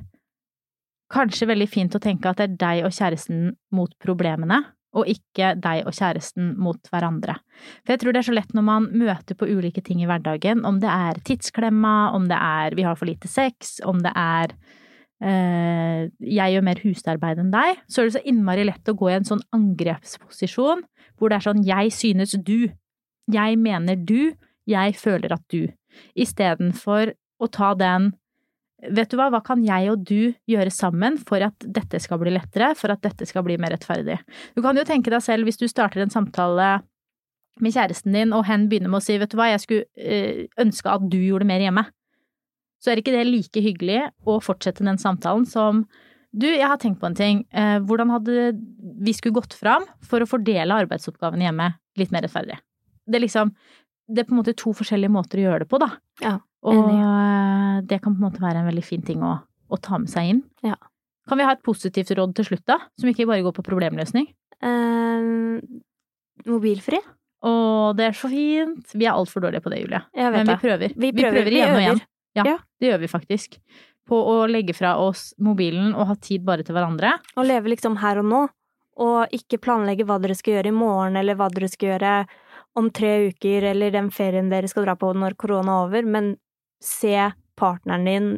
[1.14, 4.64] kanskje veldig fint å tenke at det er deg og kjæresten mot problemene,
[4.96, 7.36] og ikke deg og kjæresten mot hverandre.
[7.84, 10.64] For jeg tror det er så lett når man møter på ulike ting i hverdagen,
[10.68, 14.56] om det er tidsklemma, om det er vi har for lite sex, om det er
[14.56, 14.85] eh,
[15.26, 19.16] jeg gjør mer husarbeid enn deg, så er det så innmari lett å gå i
[19.16, 20.84] en sånn angrepsposisjon
[21.18, 22.70] hvor det er sånn jeg synes du,
[23.32, 24.36] jeg mener du,
[24.70, 25.72] jeg føler at du,
[26.18, 28.14] istedenfor å ta den
[28.86, 32.34] Vet du hva, hva kan jeg og du gjøre sammen for at dette skal bli
[32.36, 34.20] lettere, for at dette skal bli mer rettferdig?
[34.54, 36.68] Du kan jo tenke deg selv hvis du starter en samtale
[37.64, 40.44] med kjæresten din, og hen begynner med å si vet du hva, jeg skulle øh,
[40.62, 41.86] ønske at du gjorde mer hjemme.
[42.86, 45.88] Så er ikke det like hyggelig å fortsette den samtalen som
[46.36, 48.50] du, jeg har tenkt på en ting, eh, hvordan hadde
[49.02, 52.58] vi skulle gått fram for å fordele arbeidsoppgavene hjemme litt mer rettferdig?
[53.08, 53.54] Det er liksom,
[54.12, 55.88] det er på en måte to forskjellige måter å gjøre det på, da.
[56.22, 56.36] Ja.
[56.68, 59.98] Og eh, det kan på en måte være en veldig fin ting å, å ta
[60.02, 60.42] med seg inn.
[60.68, 60.76] Ja.
[61.26, 62.82] Kan vi ha et positivt råd til slutt, da?
[63.00, 64.28] Som ikke bare går på problemløsning?
[64.60, 65.30] Eh,
[66.52, 67.00] mobilfri?
[67.46, 67.54] Å,
[67.96, 68.92] det er så fint!
[68.92, 70.04] Vi er altfor dårlige på det, Julie.
[70.20, 71.00] Men vi prøver.
[71.00, 72.04] Vi prøver, vi igjen og igjen.
[72.36, 72.58] Ja, Ja.
[72.80, 73.58] det gjør vi faktisk.
[74.06, 77.16] På å legge fra oss mobilen og ha tid bare til hverandre.
[77.38, 78.42] Og leve liksom her og nå,
[78.98, 82.28] og ikke planlegge hva dere skal gjøre i morgen, eller hva dere skal gjøre
[82.76, 86.36] om tre uker, eller den ferien dere skal dra på når korona er over, men
[86.84, 88.30] se partneren din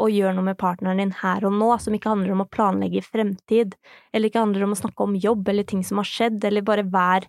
[0.00, 3.02] og gjør noe med partneren din her og nå, som ikke handler om å planlegge
[3.04, 3.74] fremtid,
[4.14, 6.86] eller ikke handler om å snakke om jobb eller ting som har skjedd, eller bare
[6.88, 7.26] vær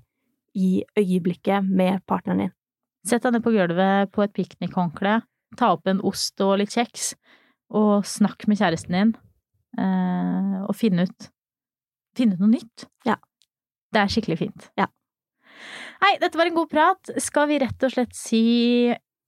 [0.55, 2.53] i øyeblikket med partneren din.
[3.05, 5.17] Sett deg ned på gulvet på et piknikhåndkle,
[5.59, 7.13] ta opp en ost og litt kjeks,
[7.73, 9.13] og snakk med kjæresten din,
[9.81, 11.29] eh, og finne ut,
[12.17, 12.87] finne ut noe nytt.
[13.07, 13.17] Ja.
[13.93, 14.69] Det er skikkelig fint.
[14.79, 14.87] Ja.
[16.03, 17.13] Hei, dette var en god prat.
[17.21, 18.43] Skal vi rett og slett si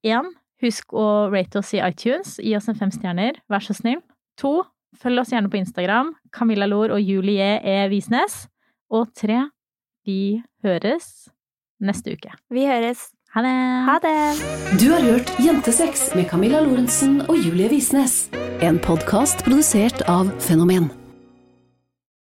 [0.06, 0.32] én,
[0.64, 4.02] husk å rate oss i iTunes, gi oss en fem stjerner, vær så snill.
[4.42, 4.58] To,
[5.00, 7.78] følg oss gjerne på Instagram, Camilla Lor og Julie E.
[7.92, 8.46] Visnes.
[8.94, 9.40] Og tre,
[10.06, 11.30] vi høres
[11.82, 12.34] neste uke.
[12.54, 13.10] Vi høres.
[13.36, 13.52] Ha det!
[13.86, 14.80] Ha det!
[14.80, 18.30] Du har hørt Jentesex med Camilla Lorentzen og Julie Visnes.
[18.64, 20.88] En podkast produsert av Fenomen.